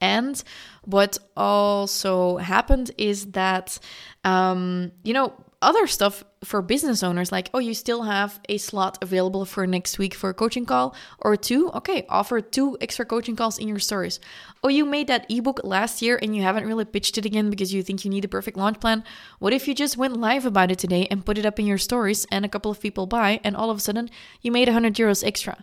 And 0.00 0.42
what 0.84 1.18
also 1.36 2.38
happened 2.38 2.90
is 2.96 3.32
that, 3.32 3.78
um, 4.24 4.92
you 5.04 5.12
know, 5.12 5.34
other 5.60 5.86
stuff 5.86 6.24
for 6.42 6.62
business 6.62 7.02
owners 7.02 7.30
like 7.30 7.50
oh 7.52 7.58
you 7.58 7.74
still 7.74 8.04
have 8.04 8.40
a 8.48 8.56
slot 8.56 8.96
available 9.02 9.44
for 9.44 9.66
next 9.66 9.98
week 9.98 10.14
for 10.14 10.30
a 10.30 10.34
coaching 10.34 10.64
call 10.64 10.94
or 11.18 11.36
two? 11.36 11.70
Okay 11.72 12.06
offer 12.08 12.40
two 12.40 12.78
extra 12.80 13.04
coaching 13.04 13.36
calls 13.36 13.58
in 13.58 13.68
your 13.68 13.78
stories. 13.78 14.20
Oh 14.64 14.68
you 14.68 14.86
made 14.86 15.06
that 15.08 15.26
ebook 15.28 15.60
last 15.64 16.00
year 16.00 16.18
and 16.22 16.34
you 16.34 16.42
haven't 16.42 16.66
really 16.66 16.86
pitched 16.86 17.18
it 17.18 17.26
again 17.26 17.50
because 17.50 17.74
you 17.74 17.82
think 17.82 18.04
you 18.04 18.10
need 18.10 18.24
a 18.24 18.28
perfect 18.28 18.56
launch 18.56 18.80
plan. 18.80 19.04
What 19.38 19.52
if 19.52 19.68
you 19.68 19.74
just 19.74 19.98
went 19.98 20.16
live 20.16 20.46
about 20.46 20.70
it 20.70 20.78
today 20.78 21.06
and 21.10 21.26
put 21.26 21.36
it 21.36 21.44
up 21.44 21.58
in 21.58 21.66
your 21.66 21.78
stories 21.78 22.26
and 22.32 22.44
a 22.44 22.48
couple 22.48 22.70
of 22.70 22.80
people 22.80 23.06
buy 23.06 23.40
and 23.44 23.54
all 23.54 23.70
of 23.70 23.76
a 23.76 23.80
sudden 23.80 24.08
you 24.40 24.50
made 24.50 24.68
100 24.68 24.94
euros 24.94 25.22
extra? 25.22 25.62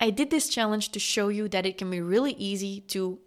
I 0.00 0.10
did 0.10 0.30
this 0.30 0.48
challenge 0.48 0.90
to 0.90 1.00
show 1.00 1.28
you 1.28 1.48
that 1.48 1.66
it 1.66 1.76
can 1.76 1.90
be 1.90 2.00
really 2.00 2.32
easy 2.32 2.80
to 2.88 3.18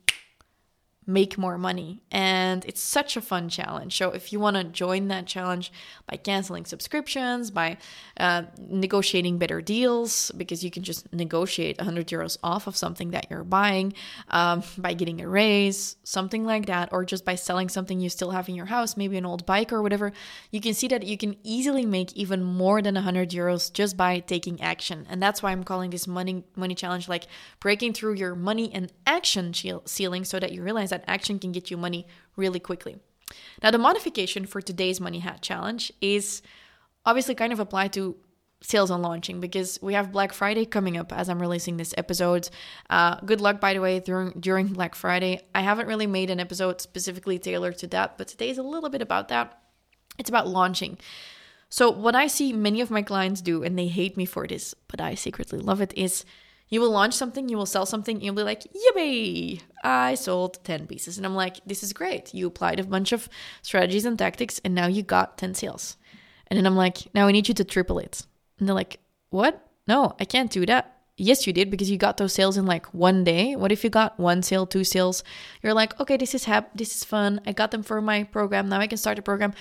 make 1.13 1.38
more 1.38 1.58
money. 1.58 2.02
And 2.12 2.65
it's 2.65 2.82
such 2.82 3.17
a 3.17 3.21
fun 3.21 3.50
challenge. 3.50 3.97
So, 3.97 4.12
if 4.12 4.32
you 4.32 4.39
want 4.39 4.58
to 4.58 4.63
join 4.63 5.08
that 5.10 5.26
challenge 5.26 5.71
by 6.10 6.17
canceling 6.17 6.65
subscriptions, 6.65 7.52
by 7.52 7.78
uh, 8.17 8.43
negotiating 8.60 9.38
better 9.38 9.62
deals, 9.62 10.32
because 10.38 10.63
you 10.63 10.71
can 10.71 10.84
just 10.84 11.12
negotiate 11.13 11.78
100 11.78 12.08
euros 12.08 12.38
off 12.43 12.67
of 12.67 12.76
something 12.76 13.12
that 13.12 13.28
you're 13.30 13.43
buying, 13.43 13.93
um, 14.30 14.63
by 14.78 14.93
getting 14.93 15.21
a 15.21 15.28
raise, 15.28 15.95
something 16.04 16.45
like 16.45 16.65
that, 16.67 16.89
or 16.91 17.06
just 17.06 17.26
by 17.26 17.36
selling 17.36 17.69
something 17.69 18.00
you 18.00 18.10
still 18.10 18.32
have 18.32 18.50
in 18.50 18.56
your 18.56 18.67
house, 18.67 18.97
maybe 18.97 19.17
an 19.17 19.26
old 19.26 19.45
bike 19.45 19.74
or 19.74 19.82
whatever, 19.82 20.12
you 20.52 20.62
can 20.62 20.74
see 20.74 20.88
that 20.88 21.04
you 21.04 21.17
can 21.17 21.36
easily 21.43 21.86
make 21.86 22.13
even 22.13 22.43
more 22.43 22.82
than 22.82 22.95
100 22.95 23.30
euros 23.30 23.71
just 23.71 23.97
by 23.97 24.19
taking 24.19 24.62
action. 24.62 25.06
And 25.10 25.21
that's 25.21 25.41
why 25.41 25.52
I'm 25.52 25.63
calling 25.63 25.89
this 25.89 26.08
money 26.08 26.43
money 26.56 26.76
challenge 26.76 27.08
like 27.08 27.28
breaking 27.60 27.93
through 27.93 28.13
your 28.13 28.36
money 28.36 28.71
and 28.74 28.91
action 29.06 29.54
ceiling 29.86 30.26
so 30.26 30.39
that 30.39 30.52
you 30.52 30.63
realize 30.63 30.89
that 30.89 31.00
action 31.07 31.39
can 31.39 31.51
get 31.51 31.71
you 31.71 31.77
money 31.77 32.07
really 32.35 32.59
quickly. 32.59 32.97
Now, 33.63 33.71
the 33.71 33.77
modification 33.77 34.45
for 34.45 34.61
today's 34.61 34.99
Money 34.99 35.19
Hat 35.19 35.41
Challenge 35.41 35.91
is 36.01 36.41
obviously 37.05 37.35
kind 37.35 37.53
of 37.53 37.59
applied 37.59 37.93
to 37.93 38.15
sales 38.61 38.91
and 38.91 39.01
launching 39.01 39.39
because 39.39 39.79
we 39.81 39.93
have 39.93 40.11
Black 40.11 40.33
Friday 40.33 40.65
coming 40.65 40.95
up 40.95 41.11
as 41.11 41.29
I'm 41.29 41.41
releasing 41.41 41.77
this 41.77 41.93
episode. 41.97 42.49
Uh, 42.89 43.15
good 43.25 43.41
luck, 43.41 43.59
by 43.59 43.73
the 43.73 43.81
way, 43.81 43.99
during 43.99 44.31
during 44.39 44.67
Black 44.67 44.95
Friday. 44.95 45.41
I 45.55 45.61
haven't 45.61 45.87
really 45.87 46.07
made 46.07 46.29
an 46.29 46.39
episode 46.39 46.81
specifically 46.81 47.39
tailored 47.39 47.77
to 47.79 47.87
that, 47.87 48.17
but 48.17 48.27
today 48.27 48.49
is 48.49 48.57
a 48.57 48.63
little 48.63 48.89
bit 48.89 49.01
about 49.01 49.29
that. 49.29 49.59
It's 50.17 50.29
about 50.29 50.47
launching. 50.47 50.97
So, 51.69 51.89
what 51.89 52.15
I 52.15 52.27
see 52.27 52.53
many 52.53 52.81
of 52.81 52.91
my 52.91 53.01
clients 53.01 53.41
do, 53.41 53.63
and 53.63 53.79
they 53.79 53.87
hate 53.87 54.17
me 54.17 54.25
for 54.25 54.45
this, 54.45 54.75
but 54.87 55.01
I 55.01 55.15
secretly 55.15 55.59
love 55.59 55.81
it, 55.81 55.93
is 55.95 56.25
you 56.71 56.79
will 56.79 56.89
launch 56.89 57.13
something, 57.13 57.49
you 57.49 57.57
will 57.57 57.67
sell 57.67 57.86
something, 57.86 58.21
you'll 58.21 58.34
be 58.34 58.43
like, 58.43 58.63
yippee, 58.63 59.62
I 59.84 60.15
sold 60.15 60.63
10 60.63 60.88
pieces. 60.88 61.17
And 61.17 61.25
I'm 61.25 61.36
like, 61.36 61.57
this 61.65 61.84
is 61.84 61.93
great. 61.93 62.34
You 62.34 62.47
applied 62.47 62.79
a 62.79 62.84
bunch 62.84 63.12
of 63.12 63.29
strategies 63.62 64.05
and 64.05 64.17
tactics, 64.17 64.60
and 64.63 64.73
now 64.73 64.88
you 64.88 65.03
got 65.03 65.38
10 65.38 65.53
sales. 65.53 65.97
And 66.47 66.57
then 66.57 66.65
I'm 66.65 66.77
like, 66.77 67.13
now 67.13 67.27
I 67.27 67.31
need 67.34 67.49
you 67.49 67.53
to 67.55 67.65
triple 67.65 67.99
it. 67.99 68.25
And 68.57 68.67
they're 68.67 68.73
like, 68.73 68.99
what? 69.29 69.67
No, 69.86 70.15
I 70.19 70.25
can't 70.25 70.49
do 70.49 70.65
that. 70.65 70.97
Yes, 71.17 71.45
you 71.45 71.53
did 71.53 71.69
because 71.69 71.91
you 71.91 71.97
got 71.97 72.17
those 72.17 72.34
sales 72.34 72.57
in 72.57 72.65
like 72.65 72.86
one 72.93 73.23
day. 73.23 73.55
What 73.55 73.71
if 73.71 73.84
you 73.84 73.89
got 73.89 74.17
one 74.17 74.41
sale, 74.41 74.65
two 74.65 74.84
sales? 74.84 75.23
You're 75.62 75.73
like, 75.73 75.99
okay, 75.99 76.17
this 76.17 76.34
is 76.34 76.45
hap- 76.45 76.75
this 76.75 76.95
is 76.95 77.03
fun. 77.03 77.41
I 77.45 77.51
got 77.51 77.71
them 77.71 77.84
for 77.84 78.01
my 78.01 78.23
program. 78.23 78.69
Now 78.69 78.79
I 78.79 78.88
can 78.88 78.97
start 78.97 79.19
a 79.19 79.21
program. 79.21 79.53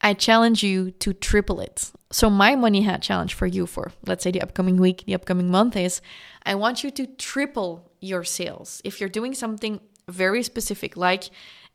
I 0.00 0.14
challenge 0.14 0.62
you 0.62 0.90
to 0.92 1.12
triple 1.12 1.60
it. 1.60 1.90
So, 2.10 2.30
my 2.30 2.54
money 2.54 2.82
hat 2.82 3.02
challenge 3.02 3.34
for 3.34 3.46
you 3.46 3.66
for, 3.66 3.92
let's 4.06 4.22
say, 4.22 4.30
the 4.30 4.42
upcoming 4.42 4.76
week, 4.76 5.04
the 5.06 5.14
upcoming 5.14 5.50
month 5.50 5.76
is 5.76 6.00
I 6.44 6.54
want 6.54 6.84
you 6.84 6.90
to 6.92 7.06
triple 7.06 7.90
your 8.00 8.22
sales. 8.22 8.80
If 8.84 9.00
you're 9.00 9.08
doing 9.08 9.34
something 9.34 9.80
very 10.08 10.42
specific, 10.42 10.96
like 10.96 11.24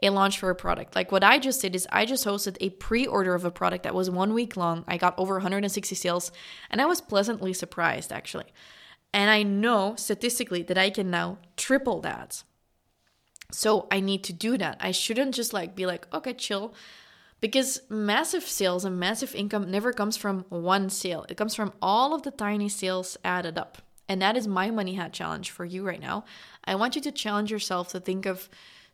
a 0.02 0.10
launch 0.10 0.40
for 0.40 0.50
a 0.50 0.56
product, 0.56 0.96
like 0.96 1.12
what 1.12 1.24
I 1.24 1.38
just 1.38 1.62
did 1.62 1.76
is 1.76 1.88
I 1.92 2.06
just 2.06 2.26
hosted 2.26 2.58
a 2.62 2.70
pre 2.70 3.06
order 3.06 3.36
of 3.36 3.44
a 3.44 3.52
product 3.52 3.84
that 3.84 3.94
was 3.94 4.10
one 4.10 4.34
week 4.34 4.56
long. 4.56 4.86
I 4.88 4.98
got 4.98 5.20
over 5.20 5.36
160 5.36 5.96
sales, 5.96 6.32
and 6.70 6.82
I 6.82 6.86
was 6.86 7.02
pleasantly 7.02 7.54
surprised 7.54 8.14
actually. 8.14 8.54
And 9.14 9.30
I 9.30 9.44
know 9.44 9.96
statistically 9.98 10.62
that 10.64 10.78
I 10.78 10.90
can 10.90 11.12
now 11.12 11.40
triple 11.58 12.00
that. 12.02 12.44
So, 13.52 13.88
I 13.92 14.00
need 14.00 14.24
to 14.24 14.34
do 14.34 14.58
that. 14.58 14.78
I 14.80 14.92
shouldn't 14.92 15.36
just 15.36 15.52
like 15.52 15.76
be 15.76 15.86
like, 15.86 16.08
okay, 16.14 16.34
chill 16.34 16.74
because 17.42 17.82
massive 17.90 18.44
sales 18.44 18.86
and 18.86 19.00
massive 19.00 19.36
income 19.36 19.70
never 19.70 19.92
comes 19.92 20.16
from 20.16 20.46
one 20.50 20.90
sale, 20.90 21.26
it 21.28 21.38
comes 21.38 21.56
from 21.56 21.74
all 21.82 22.14
of 22.14 22.22
the 22.22 22.32
tiny 22.32 22.70
sales 22.70 23.18
added 23.26 23.58
up. 23.58 23.80
And 24.08 24.22
that 24.22 24.38
is 24.38 24.48
my 24.48 24.72
money 24.72 24.96
hat 24.96 25.14
challenge 25.14 25.52
for 25.52 25.66
you 25.66 25.86
right 25.86 26.00
now. 26.00 26.26
I 26.66 26.76
want 26.76 26.96
you 26.96 27.02
to 27.02 27.12
challenge 27.12 27.52
yourself 27.52 27.90
to 27.90 28.00
think 28.00 28.26
of 28.26 28.50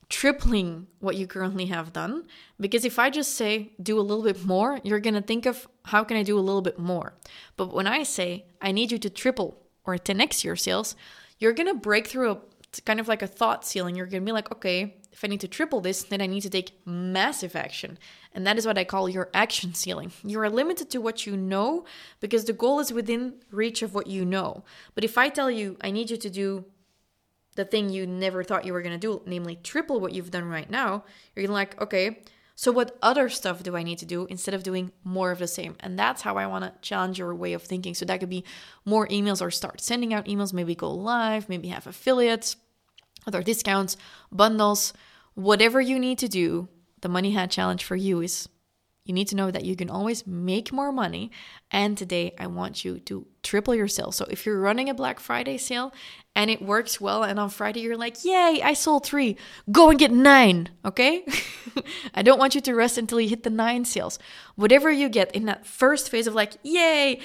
tripling 0.10 0.88
what 0.99 1.15
you 1.15 1.27
currently 1.27 1.65
have 1.65 1.91
done. 1.91 2.25
Because 2.60 2.86
if 2.86 2.97
I 2.97 3.10
just 3.10 3.36
say 3.36 3.73
do 3.81 3.99
a 3.99 4.01
little 4.01 4.23
bit 4.23 4.45
more, 4.45 4.79
you're 4.83 4.99
going 4.99 5.15
to 5.15 5.21
think 5.21 5.45
of 5.45 5.67
how 5.86 6.03
can 6.03 6.17
I 6.17 6.23
do 6.23 6.38
a 6.38 6.41
little 6.41 6.62
bit 6.62 6.79
more. 6.79 7.13
But 7.57 7.73
when 7.73 7.88
I 7.88 8.03
say 8.03 8.45
I 8.62 8.71
need 8.71 8.91
you 8.91 8.97
to 8.99 9.10
triple 9.10 9.57
or 9.86 9.95
10x 9.95 10.43
your 10.43 10.55
sales, 10.55 10.95
you're 11.39 11.53
going 11.53 11.67
to 11.67 11.79
break 11.79 12.07
through 12.07 12.31
a 12.31 12.38
kind 12.86 12.99
of 12.99 13.08
like 13.08 13.21
a 13.21 13.27
thought 13.27 13.65
ceiling. 13.65 13.95
You're 13.95 14.06
going 14.06 14.21
to 14.21 14.25
be 14.25 14.32
like, 14.32 14.51
okay, 14.51 14.95
if 15.12 15.23
I 15.23 15.27
need 15.27 15.41
to 15.41 15.47
triple 15.47 15.82
this, 15.82 16.03
then 16.03 16.21
I 16.21 16.27
need 16.27 16.41
to 16.41 16.49
take 16.49 16.80
massive 16.86 17.56
action. 17.56 17.97
And 18.34 18.45
that 18.45 18.58
is 18.58 18.67
what 18.67 18.77
I 18.77 18.84
call 18.84 19.10
your 19.10 19.30
action 19.34 19.73
ceiling. 19.73 20.12
You 20.23 20.39
are 20.41 20.49
limited 20.49 20.89
to 20.91 21.01
what 21.01 21.25
you 21.25 21.36
know 21.36 21.86
because 22.19 22.45
the 22.45 22.53
goal 22.53 22.80
is 22.80 22.93
within 22.93 23.36
reach 23.51 23.82
of 23.82 23.95
what 23.95 24.08
you 24.08 24.25
know. 24.25 24.63
But 24.93 25.03
if 25.03 25.17
I 25.17 25.30
tell 25.30 25.49
you, 25.49 25.77
I 25.82 25.91
need 25.91 26.10
you 26.10 26.17
to 26.17 26.30
do 26.30 26.65
the 27.56 27.65
thing 27.65 27.89
you 27.89 28.06
never 28.06 28.43
thought 28.43 28.65
you 28.65 28.73
were 28.73 28.84
going 28.84 28.99
to 28.99 28.99
do, 28.99 29.21
namely 29.25 29.58
triple 29.63 29.99
what 29.99 30.13
you've 30.13 30.32
done 30.32 30.45
right 30.45 30.69
now, 30.69 31.03
you're 31.36 31.45
gonna 31.45 31.47
be 31.47 31.53
like, 31.53 31.82
okay, 31.82 32.21
so 32.59 32.71
what 32.71 32.97
other 33.03 33.29
stuff 33.29 33.61
do 33.61 33.75
I 33.75 33.83
need 33.83 33.99
to 33.99 34.05
do 34.07 34.25
instead 34.31 34.55
of 34.55 34.63
doing 34.63 34.91
more 35.03 35.29
of 35.29 35.37
the 35.37 35.47
same? 35.47 35.75
And 35.79 35.97
that's 35.97 36.23
how 36.23 36.37
I 36.37 36.47
want 36.47 36.65
to 36.65 36.73
challenge 36.81 37.19
your 37.19 37.35
way 37.35 37.53
of 37.53 37.61
thinking. 37.61 37.93
So 37.93 38.03
that 38.05 38.19
could 38.19 38.31
be 38.31 38.43
more 38.83 39.07
emails 39.09 39.43
or 39.43 39.51
start 39.51 39.79
sending 39.79 40.11
out 40.11 40.25
emails, 40.25 40.53
maybe 40.53 40.73
go 40.73 40.91
live, 40.91 41.49
maybe 41.49 41.67
have 41.67 41.85
affiliates, 41.85 42.55
other 43.27 43.43
discounts, 43.43 43.95
bundles, 44.31 44.91
whatever 45.35 45.79
you 45.79 45.99
need 45.99 46.17
to 46.17 46.27
do. 46.27 46.67
The 47.01 47.09
money 47.09 47.29
hat 47.29 47.51
challenge 47.51 47.83
for 47.83 47.95
you 47.95 48.21
is 48.21 48.49
you 49.07 49.13
need 49.13 49.27
to 49.29 49.35
know 49.35 49.49
that 49.49 49.65
you 49.65 49.75
can 49.75 49.89
always 49.89 50.27
make 50.27 50.71
more 50.71 50.91
money. 50.91 51.31
And 51.71 51.97
today 51.97 52.35
I 52.37 52.47
want 52.47 52.83
you 52.83 52.99
to 52.99 53.25
triple 53.41 53.73
your 53.73 53.87
sales. 53.87 54.17
So 54.17 54.25
if 54.29 54.45
you're 54.45 54.59
running 54.59 54.89
a 54.89 54.93
Black 54.93 55.19
Friday 55.19 55.57
sale 55.57 55.93
and 56.35 56.51
it 56.51 56.61
works 56.61 56.99
well, 56.99 57.23
and 57.23 57.39
on 57.39 57.49
Friday 57.49 57.79
you're 57.79 57.97
like, 57.97 58.25
yay, 58.25 58.61
I 58.63 58.73
sold 58.73 59.05
three, 59.05 59.37
go 59.71 59.89
and 59.89 59.97
get 59.97 60.11
nine, 60.11 60.69
okay? 60.83 61.25
I 62.13 62.21
don't 62.21 62.39
want 62.39 62.53
you 62.53 62.61
to 62.61 62.75
rest 62.75 62.97
until 62.97 63.21
you 63.21 63.29
hit 63.29 63.43
the 63.43 63.49
nine 63.49 63.85
sales. 63.85 64.19
Whatever 64.55 64.91
you 64.91 65.07
get 65.07 65.33
in 65.33 65.45
that 65.45 65.65
first 65.65 66.09
phase 66.09 66.27
of 66.27 66.35
like, 66.35 66.53
yay, 66.63 67.21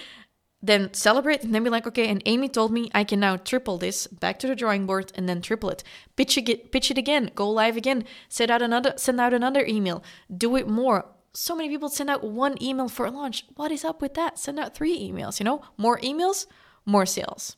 then 0.62 0.94
celebrate 0.94 1.42
and 1.42 1.52
then 1.52 1.64
be 1.64 1.70
like, 1.70 1.86
okay, 1.88 2.06
and 2.06 2.22
Amy 2.24 2.48
told 2.48 2.72
me 2.72 2.90
I 2.94 3.02
can 3.02 3.18
now 3.18 3.36
triple 3.36 3.78
this, 3.78 4.06
back 4.06 4.38
to 4.38 4.46
the 4.46 4.54
drawing 4.54 4.86
board 4.86 5.10
and 5.16 5.28
then 5.28 5.42
triple 5.42 5.70
it. 5.70 5.82
Pitch 6.14 6.38
it, 6.38 6.70
pitch 6.70 6.90
it 6.90 6.98
again, 6.98 7.32
go 7.34 7.50
live 7.50 7.76
again, 7.76 8.04
send 8.28 8.50
out 8.50 8.62
another, 8.62 8.94
send 8.96 9.20
out 9.20 9.34
another 9.34 9.66
email, 9.66 10.04
do 10.34 10.54
it 10.54 10.68
more 10.68 11.06
so 11.34 11.56
many 11.56 11.68
people 11.68 11.88
send 11.88 12.10
out 12.10 12.24
one 12.24 12.62
email 12.62 12.88
for 12.88 13.10
launch. 13.10 13.44
What 13.56 13.72
is 13.72 13.84
up 13.84 14.02
with 14.02 14.14
that? 14.14 14.38
Send 14.38 14.58
out 14.58 14.74
three 14.74 14.98
emails, 14.98 15.40
you 15.40 15.44
know? 15.44 15.62
More 15.76 15.98
emails, 16.00 16.46
more 16.84 17.06
sales. 17.06 17.56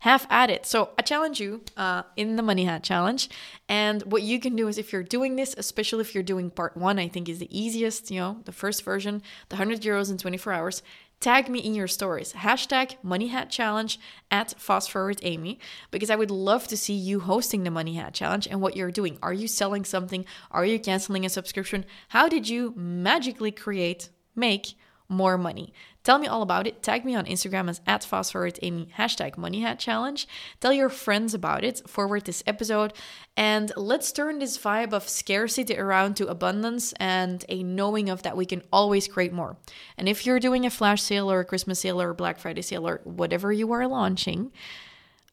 Have 0.00 0.26
at 0.30 0.48
it. 0.48 0.64
So 0.64 0.90
I 0.98 1.02
challenge 1.02 1.40
you 1.40 1.62
uh, 1.76 2.04
in 2.16 2.36
the 2.36 2.42
Money 2.42 2.64
Hat 2.64 2.82
Challenge. 2.82 3.28
And 3.68 4.02
what 4.04 4.22
you 4.22 4.40
can 4.40 4.56
do 4.56 4.66
is 4.66 4.78
if 4.78 4.92
you're 4.92 5.02
doing 5.02 5.36
this, 5.36 5.54
especially 5.58 6.00
if 6.00 6.14
you're 6.14 6.22
doing 6.22 6.50
part 6.50 6.76
one, 6.76 6.98
I 6.98 7.08
think 7.08 7.28
is 7.28 7.38
the 7.38 7.58
easiest, 7.58 8.10
you 8.10 8.18
know, 8.18 8.38
the 8.44 8.52
first 8.52 8.82
version, 8.82 9.22
the 9.50 9.56
100 9.56 9.82
euros 9.82 10.10
in 10.10 10.16
24 10.16 10.52
hours, 10.54 10.82
tag 11.20 11.50
me 11.50 11.58
in 11.58 11.74
your 11.74 11.86
stories. 11.86 12.32
Hashtag 12.32 12.96
Money 13.02 13.28
Hat 13.28 13.50
Challenge 13.50 14.00
at 14.30 14.58
Fast 14.58 14.90
Forward 14.90 15.20
Amy, 15.22 15.58
because 15.90 16.08
I 16.08 16.16
would 16.16 16.30
love 16.30 16.66
to 16.68 16.76
see 16.76 16.94
you 16.94 17.20
hosting 17.20 17.62
the 17.62 17.70
Money 17.70 17.94
Hat 17.94 18.14
Challenge 18.14 18.48
and 18.50 18.60
what 18.60 18.74
you're 18.74 18.90
doing. 18.90 19.18
Are 19.22 19.34
you 19.34 19.46
selling 19.46 19.84
something? 19.84 20.24
Are 20.50 20.64
you 20.64 20.80
canceling 20.80 21.26
a 21.26 21.28
subscription? 21.28 21.84
How 22.08 22.26
did 22.28 22.48
you 22.48 22.72
magically 22.74 23.50
create, 23.50 24.08
make 24.34 24.74
more 25.10 25.36
money? 25.36 25.74
Tell 26.02 26.18
me 26.18 26.26
all 26.26 26.40
about 26.40 26.66
it. 26.66 26.82
Tag 26.82 27.04
me 27.04 27.14
on 27.14 27.26
Instagram 27.26 27.68
as 27.68 27.82
at 27.86 28.00
fastforwardamy, 28.00 28.90
hashtag 28.94 29.36
money 29.36 29.60
hat 29.60 29.78
challenge. 29.78 30.26
Tell 30.60 30.72
your 30.72 30.88
friends 30.88 31.34
about 31.34 31.62
it, 31.62 31.86
forward 31.86 32.24
this 32.24 32.42
episode, 32.46 32.94
and 33.36 33.70
let's 33.76 34.10
turn 34.10 34.38
this 34.38 34.56
vibe 34.56 34.94
of 34.94 35.06
scarcity 35.08 35.76
around 35.76 36.14
to 36.16 36.26
abundance 36.26 36.94
and 36.94 37.44
a 37.50 37.62
knowing 37.62 38.08
of 38.08 38.22
that 38.22 38.36
we 38.36 38.46
can 38.46 38.62
always 38.72 39.08
create 39.08 39.32
more. 39.32 39.58
And 39.98 40.08
if 40.08 40.24
you're 40.24 40.40
doing 40.40 40.64
a 40.64 40.70
flash 40.70 41.02
sale 41.02 41.30
or 41.30 41.40
a 41.40 41.44
Christmas 41.44 41.80
sale 41.80 42.00
or 42.00 42.10
a 42.10 42.14
Black 42.14 42.38
Friday 42.38 42.62
sale 42.62 42.88
or 42.88 43.02
whatever 43.04 43.52
you 43.52 43.70
are 43.72 43.86
launching, 43.86 44.52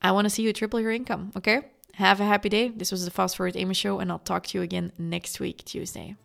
I 0.02 0.12
want 0.12 0.26
to 0.26 0.30
see 0.30 0.44
you 0.44 0.52
triple 0.52 0.82
your 0.82 0.92
income, 0.92 1.32
okay? 1.38 1.62
Have 1.94 2.20
a 2.20 2.26
happy 2.26 2.50
day. 2.50 2.68
This 2.68 2.92
was 2.92 3.06
the 3.06 3.12
Fast 3.12 3.38
Forward 3.38 3.56
Amy 3.56 3.74
Show, 3.74 4.00
and 4.00 4.12
I'll 4.12 4.20
talk 4.20 4.46
to 4.48 4.58
you 4.58 4.62
again 4.62 4.92
next 5.00 5.40
week, 5.40 5.64
Tuesday. 5.64 6.16